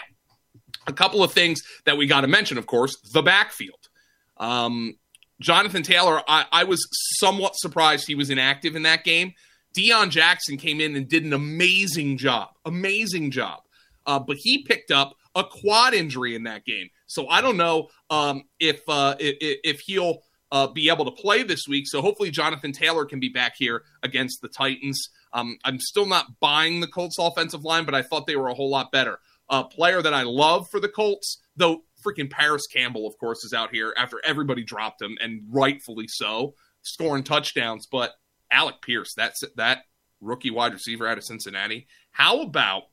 a 0.86 0.92
couple 0.92 1.22
of 1.22 1.32
things 1.32 1.60
that 1.84 1.96
we 1.96 2.06
got 2.06 2.22
to 2.22 2.28
mention, 2.28 2.58
of 2.58 2.66
course, 2.66 2.96
the 3.12 3.22
backfield. 3.22 3.88
Um, 4.36 4.96
Jonathan 5.40 5.82
Taylor, 5.82 6.22
I, 6.28 6.46
I 6.52 6.64
was 6.64 6.86
somewhat 7.18 7.56
surprised 7.56 8.06
he 8.06 8.14
was 8.14 8.30
inactive 8.30 8.76
in 8.76 8.82
that 8.82 9.04
game 9.04 9.34
Deon 9.76 10.10
Jackson 10.10 10.56
came 10.56 10.80
in 10.80 10.96
and 10.96 11.08
did 11.08 11.24
an 11.24 11.32
amazing 11.32 12.18
job, 12.18 12.50
amazing 12.64 13.30
job. 13.30 13.60
Uh, 14.06 14.18
but 14.18 14.36
he 14.38 14.64
picked 14.64 14.90
up 14.90 15.14
a 15.34 15.44
quad 15.44 15.94
injury 15.94 16.34
in 16.34 16.44
that 16.44 16.64
game, 16.64 16.88
so 17.06 17.28
I 17.28 17.40
don't 17.40 17.56
know 17.56 17.88
um, 18.08 18.44
if, 18.58 18.80
uh, 18.88 19.14
if, 19.20 19.60
if 19.62 19.80
he'll 19.80 20.22
uh, 20.52 20.66
be 20.66 20.88
able 20.88 21.04
to 21.04 21.10
play 21.10 21.42
this 21.42 21.66
week. 21.68 21.84
So 21.86 22.02
hopefully 22.02 22.30
Jonathan 22.30 22.72
Taylor 22.72 23.04
can 23.04 23.20
be 23.20 23.28
back 23.28 23.54
here 23.56 23.82
against 24.02 24.40
the 24.42 24.48
Titans. 24.48 25.08
Um, 25.32 25.58
I'm 25.64 25.78
still 25.78 26.06
not 26.06 26.40
buying 26.40 26.80
the 26.80 26.88
Colts 26.88 27.18
offensive 27.18 27.64
line, 27.64 27.84
but 27.84 27.94
I 27.94 28.02
thought 28.02 28.26
they 28.26 28.36
were 28.36 28.48
a 28.48 28.54
whole 28.54 28.70
lot 28.70 28.90
better. 28.90 29.18
A 29.48 29.64
player 29.64 30.02
that 30.02 30.14
I 30.14 30.22
love 30.22 30.68
for 30.70 30.80
the 30.80 30.88
Colts, 30.88 31.40
though 31.56 31.82
freaking 32.04 32.30
Parris 32.30 32.66
Campbell, 32.66 33.06
of 33.06 33.18
course, 33.18 33.44
is 33.44 33.52
out 33.52 33.70
here 33.70 33.94
after 33.96 34.20
everybody 34.24 34.64
dropped 34.64 35.02
him, 35.02 35.16
and 35.20 35.42
rightfully 35.50 36.06
so, 36.08 36.54
scoring 36.82 37.24
touchdowns. 37.24 37.86
But 37.90 38.14
Alec 38.50 38.76
Pierce, 38.82 39.14
that's 39.14 39.42
that 39.56 39.84
rookie 40.20 40.50
wide 40.50 40.72
receiver 40.72 41.06
out 41.06 41.18
of 41.18 41.24
Cincinnati. 41.24 41.86
How 42.12 42.42
about 42.42 42.84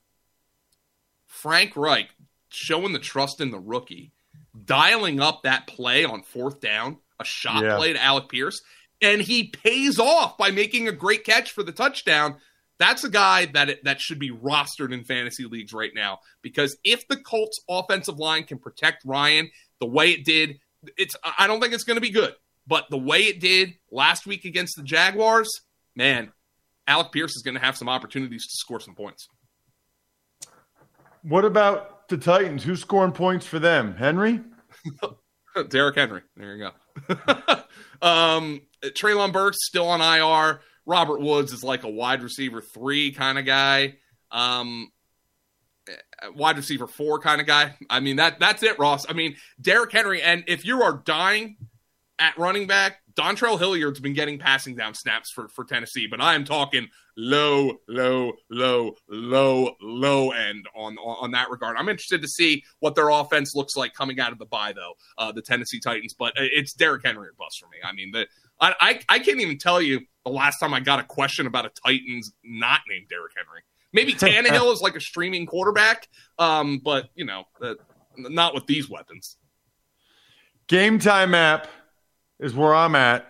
Frank 1.26 1.76
Reich 1.76 2.10
showing 2.50 2.93
the 2.93 3.00
trust 3.00 3.41
in 3.41 3.52
the 3.52 3.60
rookie, 3.60 4.13
dialing 4.65 5.20
up 5.20 5.43
that 5.43 5.67
play 5.67 6.06
on 6.06 6.24
fourth 6.24 6.60
down, 6.60 6.98
a 7.19 7.25
shot 7.25 7.63
yeah. 7.63 7.77
play 7.77 7.93
to 7.93 8.03
Alec 8.03 8.30
Pierce, 8.30 8.62
and 9.01 9.21
he 9.21 9.49
pays 9.49 9.99
off 9.99 10.38
by 10.38 10.51
making 10.51 10.88
a 10.88 10.91
great 10.91 11.23
catch 11.23 11.51
for 11.51 11.63
the 11.63 11.71
touchdown. 11.71 12.38
That's 12.80 13.03
a 13.03 13.10
guy 13.10 13.45
that 13.47 13.84
that 13.84 13.99
should 13.99 14.19
be 14.19 14.32
rostered 14.32 14.93
in 14.93 15.03
fantasy 15.03 15.45
leagues 15.45 15.73
right 15.73 15.91
now 15.95 16.19
because 16.41 16.77
if 16.84 17.08
the 17.08 17.17
Colts 17.17 17.60
offensive 17.67 18.19
line 18.19 18.43
can 18.43 18.60
protect 18.60 19.03
Ryan 19.06 19.49
the 19.80 19.88
way 19.88 20.12
it 20.12 20.25
did, 20.25 20.60
it's 20.95 21.15
I 21.38 21.47
don't 21.47 21.60
think 21.60 21.73
it's 21.73 21.84
going 21.84 21.97
to 21.97 22.01
be 22.01 22.12
good. 22.12 22.36
But 22.67 22.86
the 22.89 22.97
way 22.97 23.21
it 23.21 23.39
did 23.39 23.75
last 23.91 24.27
week 24.27 24.45
against 24.45 24.75
the 24.75 24.84
Jaguars, 24.84 25.62
man, 25.95 26.32
Alec 26.86 27.12
Pierce 27.12 27.36
is 27.36 27.41
going 27.41 27.56
to 27.56 27.62
have 27.62 27.77
some 27.77 27.89
opportunities 27.89 28.45
to 28.45 28.53
score 28.53 28.80
some 28.80 28.93
points. 28.93 29.27
What 31.23 31.45
about 31.45 32.08
the 32.10 32.17
Titans? 32.17 32.63
Who's 32.63 32.82
scoring 32.82 33.12
points 33.12 33.45
for 33.45 33.60
them? 33.60 33.95
Henry? 33.95 34.41
Derrick 35.70 35.96
Henry. 35.96 36.22
There 36.36 36.56
you 36.56 36.72
go. 37.08 37.56
um, 38.08 38.62
Treylon 38.84 39.34
Burks 39.34 39.58
still 39.62 39.88
on 39.88 40.02
IR. 40.02 40.62
Robert 40.86 41.20
Woods 41.20 41.52
is 41.52 41.63
like 41.63 41.84
a 41.84 41.89
wide 41.89 42.24
receiver 42.24 42.62
three 42.62 43.12
kind 43.12 43.38
of 43.38 43.46
guy. 43.46 43.96
Um, 44.32 44.91
wide 46.36 46.58
receiver 46.58 46.88
four 46.88 47.20
kind 47.20 47.41
of 47.41 47.48
guy. 47.48 47.76
I 47.89 48.00
mean 48.00 48.17
that 48.17 48.39
that's 48.39 48.63
it, 48.63 48.80
Ross. 48.80 49.06
I 49.08 49.13
mean 49.13 49.36
Derrick 49.62 49.91
Henry, 49.91 50.22
and 50.22 50.43
if 50.48 50.65
you 50.65 50.82
are 50.84 51.02
dying 51.06 51.58
at 52.19 52.38
running 52.38 52.67
back, 52.67 52.97
Dontrell 53.13 53.58
Hilliard's 53.58 53.99
been 53.99 54.13
getting 54.13 54.38
passing 54.38 54.75
down 54.75 54.93
snaps 54.93 55.32
for, 55.32 55.47
for 55.47 55.63
Tennessee, 55.65 56.08
but 56.08 56.21
I 56.21 56.36
am 56.36 56.45
talking 56.45 56.88
low, 57.15 57.80
low, 57.88 58.34
low, 58.49 58.95
low, 59.10 59.75
low 59.82 60.32
end 60.32 60.67
on, 60.75 60.97
on, 60.97 61.17
on 61.21 61.32
that 61.32 61.49
regard. 61.49 61.77
I'm 61.77 61.89
interested 61.89 62.21
to 62.21 62.27
see 62.27 62.63
what 62.80 62.95
their 62.95 63.10
offense 63.10 63.56
looks 63.56 63.75
like 63.75 63.93
coming 63.93 64.19
out 64.19 64.32
of 64.32 64.39
the 64.39 64.45
bye, 64.45 64.73
though, 64.73 64.93
uh, 65.17 65.32
the 65.32 65.41
Tennessee 65.41 65.80
Titans. 65.80 66.13
But 66.13 66.34
it's 66.36 66.73
Derrick 66.73 67.06
Henry 67.06 67.27
or 67.27 67.34
bust 67.38 67.60
for 67.60 67.67
me. 67.67 67.77
I 67.84 67.93
mean, 67.93 68.12
the, 68.12 68.27
I, 68.60 68.73
I, 68.80 68.99
I 69.10 69.19
can't 69.19 69.41
even 69.41 69.58
tell 69.58 69.82
you 69.82 70.01
the 70.23 70.32
last 70.32 70.60
time 70.60 70.73
I 70.73 70.80
got 70.80 70.99
a 70.99 71.03
question 71.03 71.47
about 71.47 71.65
a 71.65 71.69
Titans 71.69 72.34
not 72.43 72.82
named 72.89 73.08
Derrick 73.10 73.34
Henry. 73.36 73.62
Maybe 73.93 74.13
Tannehill 74.47 74.71
is 74.73 74.82
like 74.82 74.95
a 74.95 75.01
streaming 75.01 75.45
quarterback, 75.45 76.08
um, 76.38 76.82
but 76.84 77.10
you 77.15 77.25
know, 77.25 77.45
uh, 77.62 77.75
not 78.17 78.53
with 78.53 78.67
these 78.67 78.89
weapons. 78.89 79.38
Game 80.67 80.99
time 80.99 81.34
app 81.34 81.67
is 82.39 82.54
where 82.54 82.73
I'm 82.73 82.95
at. 82.95 83.28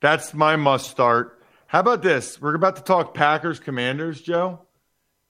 That's 0.00 0.34
my 0.34 0.56
must 0.56 0.90
start. 0.90 1.42
How 1.66 1.80
about 1.80 2.02
this? 2.02 2.40
We're 2.40 2.54
about 2.54 2.76
to 2.76 2.82
talk 2.82 3.14
Packers 3.14 3.58
Commanders, 3.58 4.20
Joe. 4.20 4.60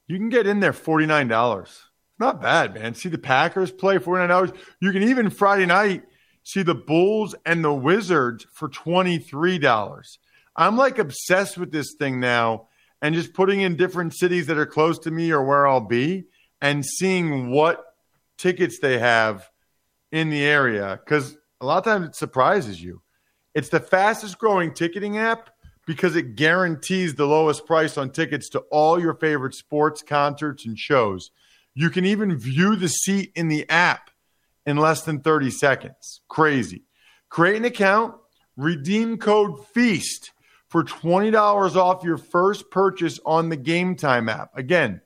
You 0.07 0.19
can 0.19 0.29
get 0.29 0.47
in 0.47 0.61
there 0.61 0.73
$49. 0.73 1.79
Not 2.19 2.43
bad, 2.43 2.75
man. 2.75 2.95
See 2.95 3.09
the 3.09 3.19
Packers 3.19 3.73
play 3.73 3.99
$49. 3.99 4.57
You 4.81 4.93
can 4.93 5.03
even 5.05 5.31
Friday 5.31 5.67
night 5.67 6.05
see 6.45 6.63
the 6.63 6.75
Bulls 6.75 7.35
and 7.45 7.65
the 7.65 7.73
Wizards 7.73 8.47
for 8.53 8.69
$23. 8.69 10.19
I'm 10.57 10.77
like 10.77 10.99
obsessed 10.99 11.59
with 11.59 11.73
this 11.73 11.95
thing 11.99 12.21
now 12.21 12.69
and 13.03 13.15
just 13.15 13.35
putting 13.35 13.61
in 13.61 13.77
different 13.77 14.15
cities 14.15 14.47
that 14.47 14.59
are 14.59 14.67
close 14.67 14.99
to 15.01 15.11
me 15.11 15.31
or 15.33 15.43
where 15.43 15.67
I'll 15.67 15.81
be 15.81 16.25
and 16.61 16.85
seeing 16.85 17.51
what 17.51 17.85
tickets 18.39 18.79
they 18.81 18.99
have 18.99 19.49
in 20.13 20.31
the 20.31 20.45
area. 20.45 21.01
Because 21.05 21.37
a 21.65 21.67
lot 21.67 21.79
of 21.79 21.85
times 21.85 22.09
it 22.09 22.15
surprises 22.15 22.83
you. 22.83 23.03
It's 23.55 23.71
the 23.71 23.81
fastest 23.81 24.39
growing 24.39 24.75
ticketing 24.75 25.19
app, 25.19 25.51
because 25.87 26.17
it 26.17 26.37
guarantees 26.37 27.15
the 27.15 27.27
lowest 27.27 27.67
price 27.67 27.99
on 27.99 28.11
tickets 28.11 28.49
to 28.51 28.61
all 28.71 29.01
your 29.01 29.15
favorite 29.15 29.55
sports, 29.55 30.03
concerts, 30.03 30.65
and 30.65 30.79
shows. 30.79 31.31
You 31.75 31.91
can 31.91 32.05
even 32.05 32.39
view 32.39 32.77
the 32.77 32.89
seat 32.89 33.33
in 33.35 33.49
the 33.49 33.69
app 33.69 34.11
in 34.65 34.77
less 34.77 35.03
than 35.03 35.21
30 35.21 35.51
seconds. 35.51 36.21
Crazy. 36.29 36.85
Create 37.29 37.57
an 37.57 37.65
account, 37.65 38.15
redeem 38.57 39.19
code 39.19 39.67
FEAST 39.69 40.33
for 40.69 40.85
$20 40.85 41.77
off 41.77 42.05
your 42.05 42.17
first 42.17 42.71
purchase 42.71 43.21
on 43.27 43.49
the 43.49 43.57
Game 43.57 43.97
Time 43.97 44.29
app. 44.29 44.57
Again, 44.57 45.01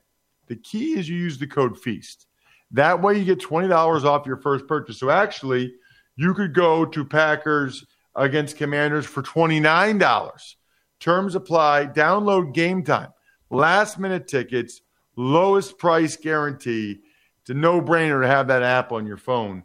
the 0.47 0.55
key 0.55 0.97
is 0.97 1.09
you 1.09 1.17
use 1.17 1.37
the 1.37 1.47
code 1.47 1.77
FEAST. 1.77 2.25
That 2.71 3.01
way 3.01 3.17
you 3.17 3.25
get 3.25 3.39
$20 3.39 3.71
off 4.05 4.25
your 4.25 4.37
first 4.37 4.67
purchase. 4.67 4.99
So 4.99 5.09
actually, 5.09 5.73
you 6.19 6.33
could 6.33 6.53
go 6.53 6.83
to 6.83 7.05
Packers 7.05 7.85
against 8.13 8.57
Commanders 8.57 9.05
for 9.05 9.23
$29. 9.23 10.55
Terms 10.99 11.33
apply. 11.33 11.85
Download 11.85 12.53
Game 12.53 12.83
Time. 12.83 13.07
Last 13.49 13.97
minute 13.97 14.27
tickets, 14.27 14.81
lowest 15.15 15.77
price 15.77 16.17
guarantee. 16.17 16.99
It's 17.39 17.51
a 17.51 17.53
no 17.53 17.81
brainer 17.81 18.21
to 18.21 18.27
have 18.27 18.49
that 18.49 18.63
app 18.63 18.91
on 18.91 19.07
your 19.07 19.15
phone. 19.15 19.63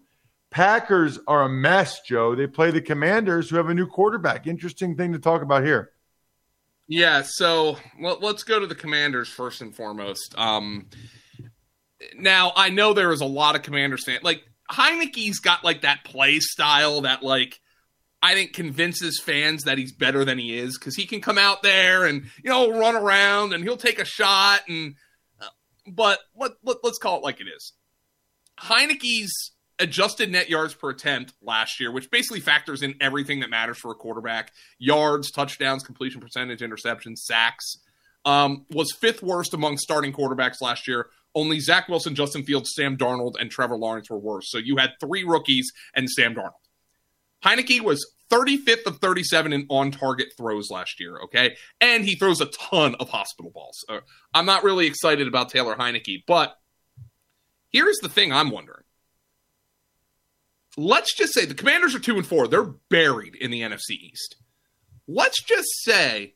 Packers 0.50 1.18
are 1.26 1.42
a 1.42 1.48
mess, 1.48 2.02
Joe. 2.02 2.36
They 2.36 2.46
play 2.46 2.70
the 2.70 2.80
Commanders, 2.80 3.50
who 3.50 3.56
have 3.56 3.68
a 3.68 3.74
new 3.74 3.88
quarterback. 3.88 4.46
Interesting 4.46 4.96
thing 4.96 5.12
to 5.12 5.18
talk 5.18 5.42
about 5.42 5.64
here. 5.64 5.90
Yeah, 6.86 7.22
so 7.26 7.78
well, 8.00 8.18
let's 8.20 8.44
go 8.44 8.60
to 8.60 8.66
the 8.68 8.76
Commanders 8.76 9.28
first 9.28 9.60
and 9.60 9.74
foremost. 9.74 10.38
Um, 10.38 10.86
now 12.16 12.52
I 12.54 12.70
know 12.70 12.92
there 12.92 13.10
is 13.10 13.22
a 13.22 13.26
lot 13.26 13.56
of 13.56 13.62
Commanders 13.62 14.04
fans. 14.04 14.22
Like 14.22 14.44
Heinicke's 14.70 15.40
got 15.40 15.64
like 15.64 15.82
that 15.82 16.04
play 16.04 16.40
style 16.40 17.02
that 17.02 17.22
like 17.22 17.60
I 18.22 18.34
think 18.34 18.54
convinces 18.54 19.20
fans 19.22 19.64
that 19.64 19.76
he's 19.76 19.92
better 19.92 20.24
than 20.24 20.38
he 20.38 20.56
is 20.56 20.78
because 20.78 20.96
he 20.96 21.06
can 21.06 21.20
come 21.20 21.38
out 21.38 21.62
there 21.62 22.06
and 22.06 22.24
you 22.42 22.50
know 22.50 22.78
run 22.78 22.96
around 22.96 23.52
and 23.52 23.62
he'll 23.62 23.76
take 23.76 23.98
a 23.98 24.04
shot 24.04 24.60
and 24.68 24.94
uh, 25.40 25.46
but 25.86 26.20
let, 26.34 26.52
let 26.62 26.78
let's 26.82 26.98
call 26.98 27.18
it 27.18 27.22
like 27.22 27.40
it 27.40 27.46
is. 27.54 27.72
Heinicke's 28.60 29.52
adjusted 29.78 30.30
net 30.30 30.48
yards 30.48 30.72
per 30.72 30.90
attempt 30.90 31.34
last 31.42 31.80
year, 31.80 31.90
which 31.90 32.10
basically 32.10 32.40
factors 32.40 32.82
in 32.82 32.94
everything 33.00 33.40
that 33.40 33.50
matters 33.50 33.76
for 33.76 33.90
a 33.90 33.94
quarterback 33.94 34.52
yards, 34.78 35.30
touchdowns, 35.30 35.82
completion 35.82 36.20
percentage, 36.20 36.60
interceptions, 36.60 37.18
sacks 37.18 37.78
um, 38.24 38.64
was 38.70 38.92
fifth 38.92 39.22
worst 39.22 39.54
among 39.54 39.78
starting 39.78 40.12
quarterbacks 40.12 40.60
last 40.60 40.88
year. 40.88 41.08
Only 41.34 41.60
Zach 41.60 41.88
Wilson, 41.88 42.14
Justin 42.14 42.44
Fields, 42.44 42.72
Sam 42.74 42.96
Darnold, 42.96 43.34
and 43.40 43.50
Trevor 43.50 43.76
Lawrence 43.76 44.10
were 44.10 44.18
worse. 44.18 44.50
So 44.50 44.58
you 44.58 44.76
had 44.76 44.92
three 45.00 45.24
rookies 45.24 45.72
and 45.94 46.08
Sam 46.08 46.34
Darnold. 46.34 46.52
Heinicke 47.44 47.80
was 47.80 48.12
35th 48.30 48.86
of 48.86 48.98
37 48.98 49.52
in 49.52 49.66
on 49.68 49.90
target 49.90 50.28
throws 50.36 50.70
last 50.70 50.98
year, 50.98 51.18
okay? 51.24 51.56
And 51.80 52.04
he 52.04 52.14
throws 52.14 52.40
a 52.40 52.46
ton 52.46 52.94
of 52.96 53.10
hospital 53.10 53.50
balls. 53.50 53.84
Uh, 53.88 54.00
I'm 54.32 54.46
not 54.46 54.64
really 54.64 54.86
excited 54.86 55.28
about 55.28 55.50
Taylor 55.50 55.74
Heinicke, 55.74 56.24
but 56.26 56.56
here's 57.70 57.98
the 57.98 58.08
thing 58.08 58.32
I'm 58.32 58.50
wondering 58.50 58.84
let's 60.76 61.14
just 61.14 61.32
say 61.32 61.44
the 61.44 61.54
commanders 61.54 61.94
are 61.94 62.00
two 62.00 62.16
and 62.16 62.26
four. 62.26 62.48
They're 62.48 62.74
buried 62.90 63.34
in 63.36 63.50
the 63.50 63.60
NFC 63.60 63.90
East. 63.90 64.36
Let's 65.06 65.42
just 65.42 65.68
say 65.82 66.34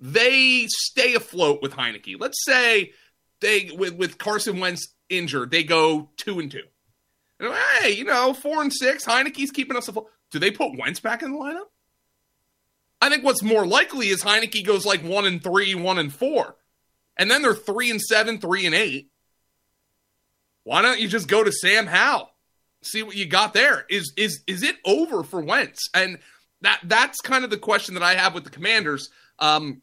they 0.00 0.66
stay 0.68 1.14
afloat 1.14 1.60
with 1.62 1.72
Heinicke. 1.72 2.16
Let's 2.18 2.42
say 2.44 2.92
they 3.40 3.70
with, 3.76 3.94
with 3.94 4.18
Carson 4.18 4.60
Wentz 4.60 4.88
injured, 5.08 5.50
they 5.50 5.64
go 5.64 6.10
two 6.16 6.38
and 6.38 6.50
two. 6.50 6.64
And, 7.40 7.54
hey, 7.80 7.90
you 7.90 8.04
know, 8.04 8.34
four 8.34 8.62
and 8.62 8.72
six, 8.72 9.04
Heinicke's 9.04 9.50
keeping 9.50 9.76
us 9.76 9.88
afloat. 9.88 10.10
Do 10.30 10.38
they 10.38 10.50
put 10.50 10.78
Wentz 10.78 11.00
back 11.00 11.22
in 11.22 11.32
the 11.32 11.38
lineup? 11.38 11.66
I 13.00 13.08
think 13.08 13.24
what's 13.24 13.42
more 13.42 13.66
likely 13.66 14.08
is 14.08 14.22
Heinicke 14.22 14.66
goes 14.66 14.84
like 14.84 15.02
one 15.02 15.24
and 15.24 15.42
three, 15.42 15.74
one 15.74 15.98
and 15.98 16.12
four. 16.12 16.56
And 17.16 17.30
then 17.30 17.42
they're 17.42 17.54
three 17.54 17.90
and 17.90 18.00
seven, 18.00 18.38
three 18.38 18.66
and 18.66 18.74
eight. 18.74 19.10
Why 20.64 20.82
don't 20.82 21.00
you 21.00 21.08
just 21.08 21.28
go 21.28 21.42
to 21.42 21.52
Sam 21.52 21.86
Howell? 21.86 22.30
see 22.82 23.02
what 23.02 23.16
you 23.16 23.26
got 23.26 23.54
there. 23.54 23.84
Is 23.88 24.12
is 24.16 24.42
is 24.46 24.62
it 24.62 24.76
over 24.84 25.22
for 25.22 25.40
Wentz? 25.40 25.88
And 25.94 26.18
that 26.62 26.80
that's 26.84 27.20
kind 27.20 27.44
of 27.44 27.50
the 27.50 27.58
question 27.58 27.94
that 27.94 28.02
I 28.02 28.14
have 28.14 28.34
with 28.34 28.44
the 28.44 28.50
Commanders. 28.50 29.10
Um, 29.38 29.82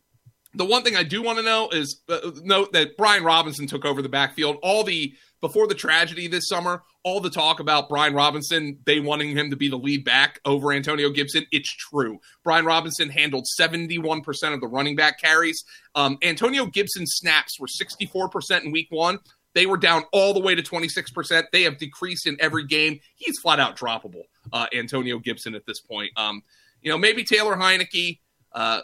the 0.55 0.65
one 0.65 0.83
thing 0.83 0.95
I 0.95 1.03
do 1.03 1.21
want 1.21 1.37
to 1.37 1.43
know 1.43 1.69
is 1.69 2.01
uh, 2.09 2.31
note 2.43 2.73
that 2.73 2.97
Brian 2.97 3.23
Robinson 3.23 3.67
took 3.67 3.85
over 3.85 4.01
the 4.01 4.09
backfield. 4.09 4.57
All 4.63 4.83
the 4.83 5.13
before 5.41 5.67
the 5.67 5.75
tragedy 5.75 6.27
this 6.27 6.47
summer, 6.47 6.81
all 7.03 7.19
the 7.19 7.29
talk 7.29 7.59
about 7.59 7.87
Brian 7.87 8.15
Robinson, 8.15 8.79
they 8.85 8.99
wanting 8.99 9.37
him 9.37 9.51
to 9.51 9.55
be 9.55 9.67
the 9.67 9.77
lead 9.77 10.03
back 10.03 10.39
over 10.43 10.71
Antonio 10.71 11.11
Gibson, 11.11 11.45
it's 11.51 11.69
true. 11.69 12.19
Brian 12.43 12.65
Robinson 12.65 13.09
handled 13.09 13.45
71% 13.59 14.53
of 14.53 14.61
the 14.61 14.67
running 14.67 14.95
back 14.95 15.19
carries. 15.21 15.63
Um, 15.93 16.17
Antonio 16.23 16.65
Gibson's 16.65 17.11
snaps 17.15 17.59
were 17.59 17.67
64% 17.67 18.63
in 18.63 18.71
week 18.71 18.87
one. 18.89 19.19
They 19.53 19.67
were 19.67 19.77
down 19.77 20.03
all 20.11 20.33
the 20.33 20.39
way 20.39 20.55
to 20.55 20.63
26%. 20.63 21.43
They 21.51 21.63
have 21.63 21.77
decreased 21.77 22.25
in 22.25 22.37
every 22.39 22.65
game. 22.65 22.99
He's 23.15 23.37
flat 23.39 23.59
out 23.59 23.77
droppable, 23.77 24.23
uh, 24.51 24.65
Antonio 24.73 25.19
Gibson 25.19 25.53
at 25.53 25.65
this 25.67 25.79
point. 25.79 26.11
Um, 26.17 26.41
you 26.81 26.91
know, 26.91 26.97
maybe 26.97 27.23
Taylor 27.23 27.55
Heinicke 27.55 28.19
uh, 28.51 28.81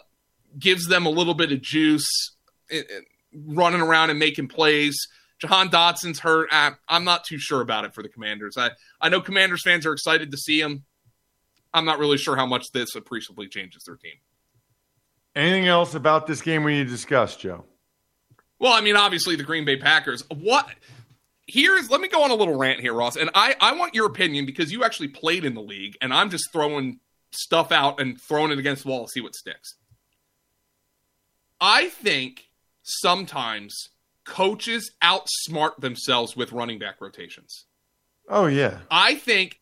gives 0.58 0.86
them 0.86 1.06
a 1.06 1.10
little 1.10 1.34
bit 1.34 1.52
of 1.52 1.62
juice 1.62 2.06
it, 2.68 2.86
uh, 2.90 2.94
it, 2.94 2.98
uh, 2.98 3.54
running 3.54 3.80
around 3.80 4.10
and 4.10 4.18
making 4.18 4.48
plays. 4.48 4.96
Jahan 5.40 5.68
Dotson's 5.70 6.20
hurt. 6.20 6.48
I, 6.52 6.72
I'm 6.86 7.04
not 7.04 7.24
too 7.24 7.38
sure 7.38 7.60
about 7.60 7.84
it 7.84 7.94
for 7.94 8.02
the 8.02 8.08
Commanders. 8.08 8.56
I, 8.56 8.70
I 9.00 9.08
know 9.08 9.20
Commanders 9.20 9.62
fans 9.64 9.86
are 9.86 9.92
excited 9.92 10.30
to 10.30 10.36
see 10.36 10.60
him. 10.60 10.84
I'm 11.74 11.84
not 11.84 11.98
really 11.98 12.18
sure 12.18 12.36
how 12.36 12.46
much 12.46 12.70
this 12.72 12.94
appreciably 12.94 13.48
changes 13.48 13.84
their 13.84 13.96
team. 13.96 14.12
Anything 15.34 15.66
else 15.66 15.94
about 15.94 16.26
this 16.26 16.42
game 16.42 16.62
we 16.62 16.74
need 16.74 16.84
to 16.84 16.90
discuss, 16.90 17.36
Joe? 17.36 17.64
Well, 18.58 18.72
I 18.72 18.82
mean, 18.82 18.96
obviously 18.96 19.34
the 19.34 19.42
Green 19.42 19.64
Bay 19.64 19.76
Packers. 19.76 20.22
What? 20.30 20.68
Here's 21.46 21.90
let 21.90 22.00
me 22.00 22.08
go 22.08 22.22
on 22.22 22.30
a 22.30 22.34
little 22.34 22.56
rant 22.56 22.80
here, 22.80 22.94
Ross, 22.94 23.16
and 23.16 23.28
I 23.34 23.56
I 23.60 23.74
want 23.74 23.94
your 23.94 24.06
opinion 24.06 24.46
because 24.46 24.70
you 24.70 24.84
actually 24.84 25.08
played 25.08 25.44
in 25.44 25.54
the 25.54 25.60
league, 25.60 25.96
and 26.00 26.14
I'm 26.14 26.30
just 26.30 26.52
throwing 26.52 27.00
stuff 27.32 27.72
out 27.72 28.00
and 28.00 28.20
throwing 28.20 28.52
it 28.52 28.58
against 28.58 28.84
the 28.84 28.90
wall 28.90 29.06
to 29.06 29.10
see 29.10 29.20
what 29.20 29.34
sticks. 29.34 29.74
I 31.62 31.88
think 31.90 32.48
sometimes 32.82 33.90
coaches 34.24 34.90
outsmart 35.00 35.76
themselves 35.78 36.36
with 36.36 36.50
running 36.50 36.80
back 36.80 37.00
rotations. 37.00 37.66
Oh 38.28 38.46
yeah. 38.46 38.80
I 38.90 39.14
think 39.14 39.60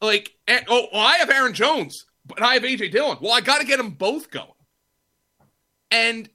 like 0.00 0.32
eh, 0.48 0.62
oh 0.66 0.86
I 0.94 1.18
have 1.18 1.28
Aaron 1.28 1.52
Jones, 1.52 2.06
but 2.24 2.40
I 2.40 2.54
have 2.54 2.62
AJ 2.62 2.90
Dillon. 2.90 3.18
Well, 3.20 3.32
I 3.32 3.42
got 3.42 3.60
to 3.60 3.66
get 3.66 3.76
them 3.76 3.90
both 3.90 4.30
going. 4.30 4.48
And 5.90 6.30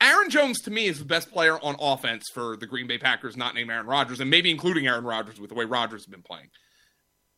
Aaron 0.00 0.30
Jones 0.30 0.62
to 0.62 0.70
me 0.70 0.86
is 0.86 0.98
the 0.98 1.04
best 1.04 1.30
player 1.30 1.58
on 1.62 1.76
offense 1.78 2.30
for 2.32 2.56
the 2.56 2.66
Green 2.66 2.86
Bay 2.86 2.96
Packers, 2.96 3.36
not 3.36 3.54
named 3.54 3.70
Aaron 3.70 3.86
Rodgers, 3.86 4.18
and 4.18 4.30
maybe 4.30 4.50
including 4.50 4.86
Aaron 4.86 5.04
Rodgers 5.04 5.38
with 5.38 5.50
the 5.50 5.56
way 5.56 5.66
Rodgers 5.66 6.02
has 6.02 6.06
been 6.06 6.22
playing. 6.22 6.48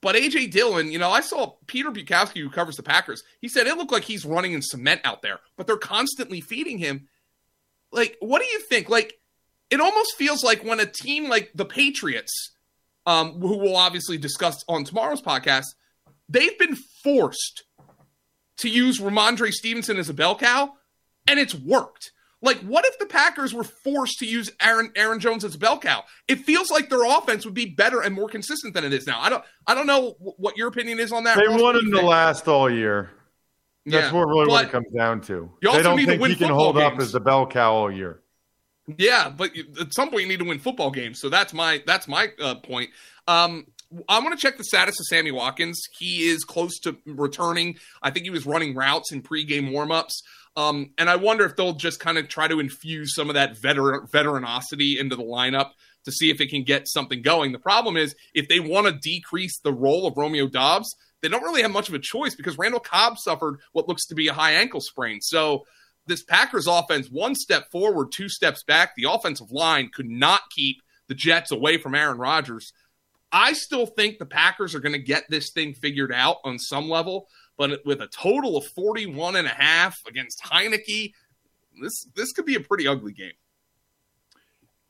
But 0.03 0.15
AJ 0.15 0.51
Dillon, 0.51 0.93
you 0.93 0.99
know, 0.99 1.11
I 1.11 1.21
saw 1.21 1.55
Peter 1.67 1.91
Bukowski, 1.91 2.41
who 2.41 2.51
covers 2.51 2.77
the 2.77 2.83
Packers. 2.83 3.23
He 3.41 3.49
said 3.49 3.67
it 3.67 3.77
looked 3.77 3.93
like 3.93 4.05
he's 4.05 4.27
running 4.27 4.53
in 4.53 4.63
cement 4.63 5.01
out 5.05 5.23
there, 5.23 5.41
but 5.57 5.67
they're 5.67 5.77
constantly 5.77 6.41
feeding 6.41 6.79
him. 6.79 7.09
Like, 7.93 8.17
what 8.21 8.43
do 8.43 8.47
you 8.47 8.61
think? 8.61 8.89
Like, 8.89 9.15
it 9.71 9.81
almost 9.81 10.17
feels 10.17 10.45
like 10.45 10.63
when 10.65 10.81
a 10.81 10.87
team 10.87 11.29
like 11.29 11.51
the 11.55 11.65
Patriots, 11.65 12.53
um, 13.07 13.41
who 13.41 13.57
we'll 13.57 13.77
obviously 13.77 14.19
discuss 14.19 14.63
on 14.69 14.85
tomorrow's 14.85 15.23
podcast, 15.23 15.67
they've 16.29 16.59
been 16.59 16.77
forced 17.03 17.65
to 18.59 18.69
use 18.69 19.01
Rhamondre 19.01 19.53
Stevenson 19.53 19.97
as 19.97 20.09
a 20.09 20.15
bell 20.15 20.37
cow, 20.37 20.75
and 21.27 21.39
it's 21.39 21.55
worked. 21.55 22.13
Like, 22.42 22.59
what 22.59 22.85
if 22.85 22.99
the 22.99 23.07
Packers 23.07 23.55
were 23.55 23.64
forced 23.64 24.18
to 24.18 24.27
use 24.27 24.51
Aaron 24.61 24.92
Aaron 24.94 25.20
Jones 25.20 25.44
as 25.44 25.57
bell 25.57 25.79
cow? 25.79 26.05
It 26.29 26.40
feels 26.40 26.70
like 26.70 26.90
their 26.90 27.05
offense 27.05 27.44
would 27.44 27.55
be 27.55 27.66
better 27.66 28.03
and 28.03 28.14
more 28.14 28.29
consistent 28.29 28.75
than 28.75 28.85
it 28.85 28.92
is 28.92 29.07
now. 29.07 29.20
I 29.20 29.31
don't 29.31 29.42
I 29.66 29.75
don't 29.75 29.87
know 29.87 30.16
what 30.18 30.57
your 30.57 30.68
opinion 30.68 31.01
is 31.01 31.12
on 31.12 31.25
that. 31.25 31.38
They 31.38 31.49
want 31.49 31.79
him 31.79 31.90
to 31.92 32.03
last 32.03 32.46
all 32.46 32.70
year. 32.70 33.11
That's 33.87 34.12
yeah, 34.12 34.18
what 34.18 34.27
really 34.27 34.49
what 34.49 34.66
it 34.66 34.70
comes 34.70 34.90
down 34.94 35.20
to. 35.22 35.51
You 35.62 35.72
they 35.72 35.83
don't 35.83 35.96
think 35.96 36.27
he 36.27 36.35
can 36.35 36.51
hold 36.51 36.77
games. 36.77 36.92
up 36.94 37.01
as 37.01 37.12
the 37.12 37.20
bell 37.20 37.46
cow 37.46 37.72
all 37.72 37.90
year. 37.90 38.20
Yeah, 38.99 39.31
but 39.31 39.53
at 39.81 39.94
some 39.94 40.11
point 40.11 40.23
you 40.23 40.29
need 40.29 40.38
to 40.40 40.44
win 40.44 40.58
football 40.58 40.90
games. 40.90 41.21
So 41.21 41.29
that's 41.29 41.54
my 41.54 41.83
that's 41.87 42.06
my 42.06 42.29
uh, 42.40 42.56
point. 42.56 42.90
Um, 43.27 43.67
I 44.08 44.19
want 44.19 44.38
to 44.38 44.40
check 44.40 44.58
the 44.58 44.65
status 44.65 44.98
of 44.98 45.06
Sammy 45.06 45.31
Watkins. 45.31 45.81
He 45.98 46.29
is 46.29 46.44
close 46.44 46.79
to 46.81 46.96
returning. 47.06 47.77
I 48.02 48.11
think 48.11 48.25
he 48.25 48.31
was 48.31 48.46
running 48.46 48.75
routes 48.75 49.13
in 49.13 49.23
pregame 49.23 49.71
warmups. 49.71 50.15
Um, 50.57 50.92
and 50.96 51.11
I 51.11 51.17
wonder 51.17 51.44
if 51.44 51.54
they'll 51.54 51.75
just 51.75 52.00
kind 52.00 52.17
of 52.17 52.29
try 52.29 52.48
to 52.48 52.61
infuse 52.61 53.15
some 53.15 53.29
of 53.29 53.35
that 53.35 53.59
veteran 53.59 54.07
veteranosity 54.07 54.98
into 54.98 55.15
the 55.15 55.23
lineup 55.23 55.71
to 56.07 56.13
see 56.13 56.31
if 56.31 56.40
it 56.40 56.48
can 56.48 56.63
get 56.63 56.88
something 56.88 57.21
going. 57.21 57.52
The 57.52 57.59
problem 57.59 57.96
is 57.96 58.15
if 58.33 58.48
they 58.48 58.61
want 58.61 58.87
to 58.87 58.92
decrease 58.92 59.59
the 59.59 59.73
role 59.73 60.07
of 60.07 60.17
Romeo 60.17 60.48
Doubs, 60.48 60.94
they 61.21 61.29
don't 61.29 61.42
really 61.42 61.63
have 61.63 61.71
much 61.71 61.88
of 61.88 61.94
a 61.94 61.98
choice 61.98 62.35
because 62.35 62.57
Randall 62.57 62.81
Cobb 62.81 63.19
suffered 63.19 63.61
what 63.73 63.88
looks 63.88 64.07
to 64.07 64.15
be 64.15 64.29
a 64.29 64.33
high 64.33 64.52
ankle 64.52 64.81
sprain. 64.81 65.21
So 65.21 65.67
this 66.07 66.23
Packers 66.23 66.67
offense, 66.67 67.09
one 67.11 67.35
step 67.35 67.71
forward, 67.71 68.13
two 68.13 68.29
steps 68.29 68.63
back. 68.63 68.94
The 68.96 69.11
offensive 69.11 69.50
line 69.50 69.90
could 69.92 70.09
not 70.09 70.42
keep 70.54 70.77
the 71.09 71.15
Jets 71.15 71.50
away 71.50 71.79
from 71.79 71.94
Aaron 71.94 72.19
Rodgers. 72.19 72.73
I 73.33 73.52
still 73.54 73.87
think 73.87 74.19
the 74.19 74.27
Packers 74.27 74.75
are 74.75 74.81
going 74.81 74.92
to 74.92 75.00
get 75.00 75.25
this 75.29 75.50
thing 75.50 75.75
figured 75.75 76.13
out 76.13 76.37
on 76.44 76.59
some 76.59 76.88
level, 76.88 77.27
but 77.57 77.85
with 77.85 78.00
a 78.00 78.09
total 78.09 78.57
of 78.57 78.67
41 78.67 79.37
and 79.37 79.46
a 79.46 79.50
half 79.50 79.98
against 80.07 80.42
Heinicke, 80.42 81.13
this 81.81 82.07
this 82.15 82.33
could 82.33 82.46
be 82.46 82.54
a 82.54 82.61
pretty 82.61 82.87
ugly 82.87 83.13
game. 83.13 83.33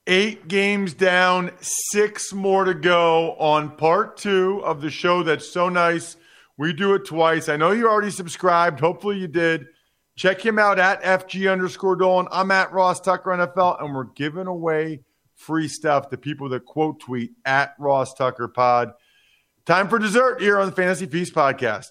Eight 0.09 0.47
games 0.47 0.95
down, 0.95 1.51
six 1.61 2.33
more 2.33 2.64
to 2.64 2.75
go 2.75 3.35
on 3.35 3.77
part 3.77 4.17
two 4.17 4.62
of 4.64 4.81
the 4.81 4.91
show 4.91 5.25
that's 5.25 5.53
so 5.53 5.69
nice. 5.69 6.17
We 6.57 6.73
do 6.73 6.95
it 6.95 7.05
twice. 7.05 7.49
I 7.49 7.57
know 7.57 7.73
you 7.73 7.89
already 7.89 8.11
subscribed. 8.11 8.81
Hopefully 8.81 9.19
you 9.19 9.27
did. 9.27 9.67
Check 10.14 10.41
him 10.41 10.59
out 10.59 10.79
at 10.79 11.03
FG 11.03 11.51
underscore 11.51 11.97
Dolan. 11.97 12.29
I'm 12.31 12.51
at 12.51 12.73
Ross 12.73 13.01
Tucker 13.01 13.31
NFL, 13.31 13.83
and 13.83 13.95
we're 13.95 14.05
giving 14.05 14.47
away 14.47 15.03
free 15.35 15.69
stuff 15.69 16.09
to 16.09 16.17
people 16.17 16.49
that 16.51 16.64
quote 16.64 17.01
tweet 17.01 17.33
at 17.45 17.75
Ross 17.79 18.14
Tucker 18.14 18.49
Pod. 18.49 18.93
Time 19.67 19.89
for 19.89 19.99
dessert 19.99 20.41
here 20.41 20.59
on 20.59 20.67
the 20.67 20.73
Fantasy 20.75 21.07
Feast 21.07 21.35
podcast. 21.35 21.91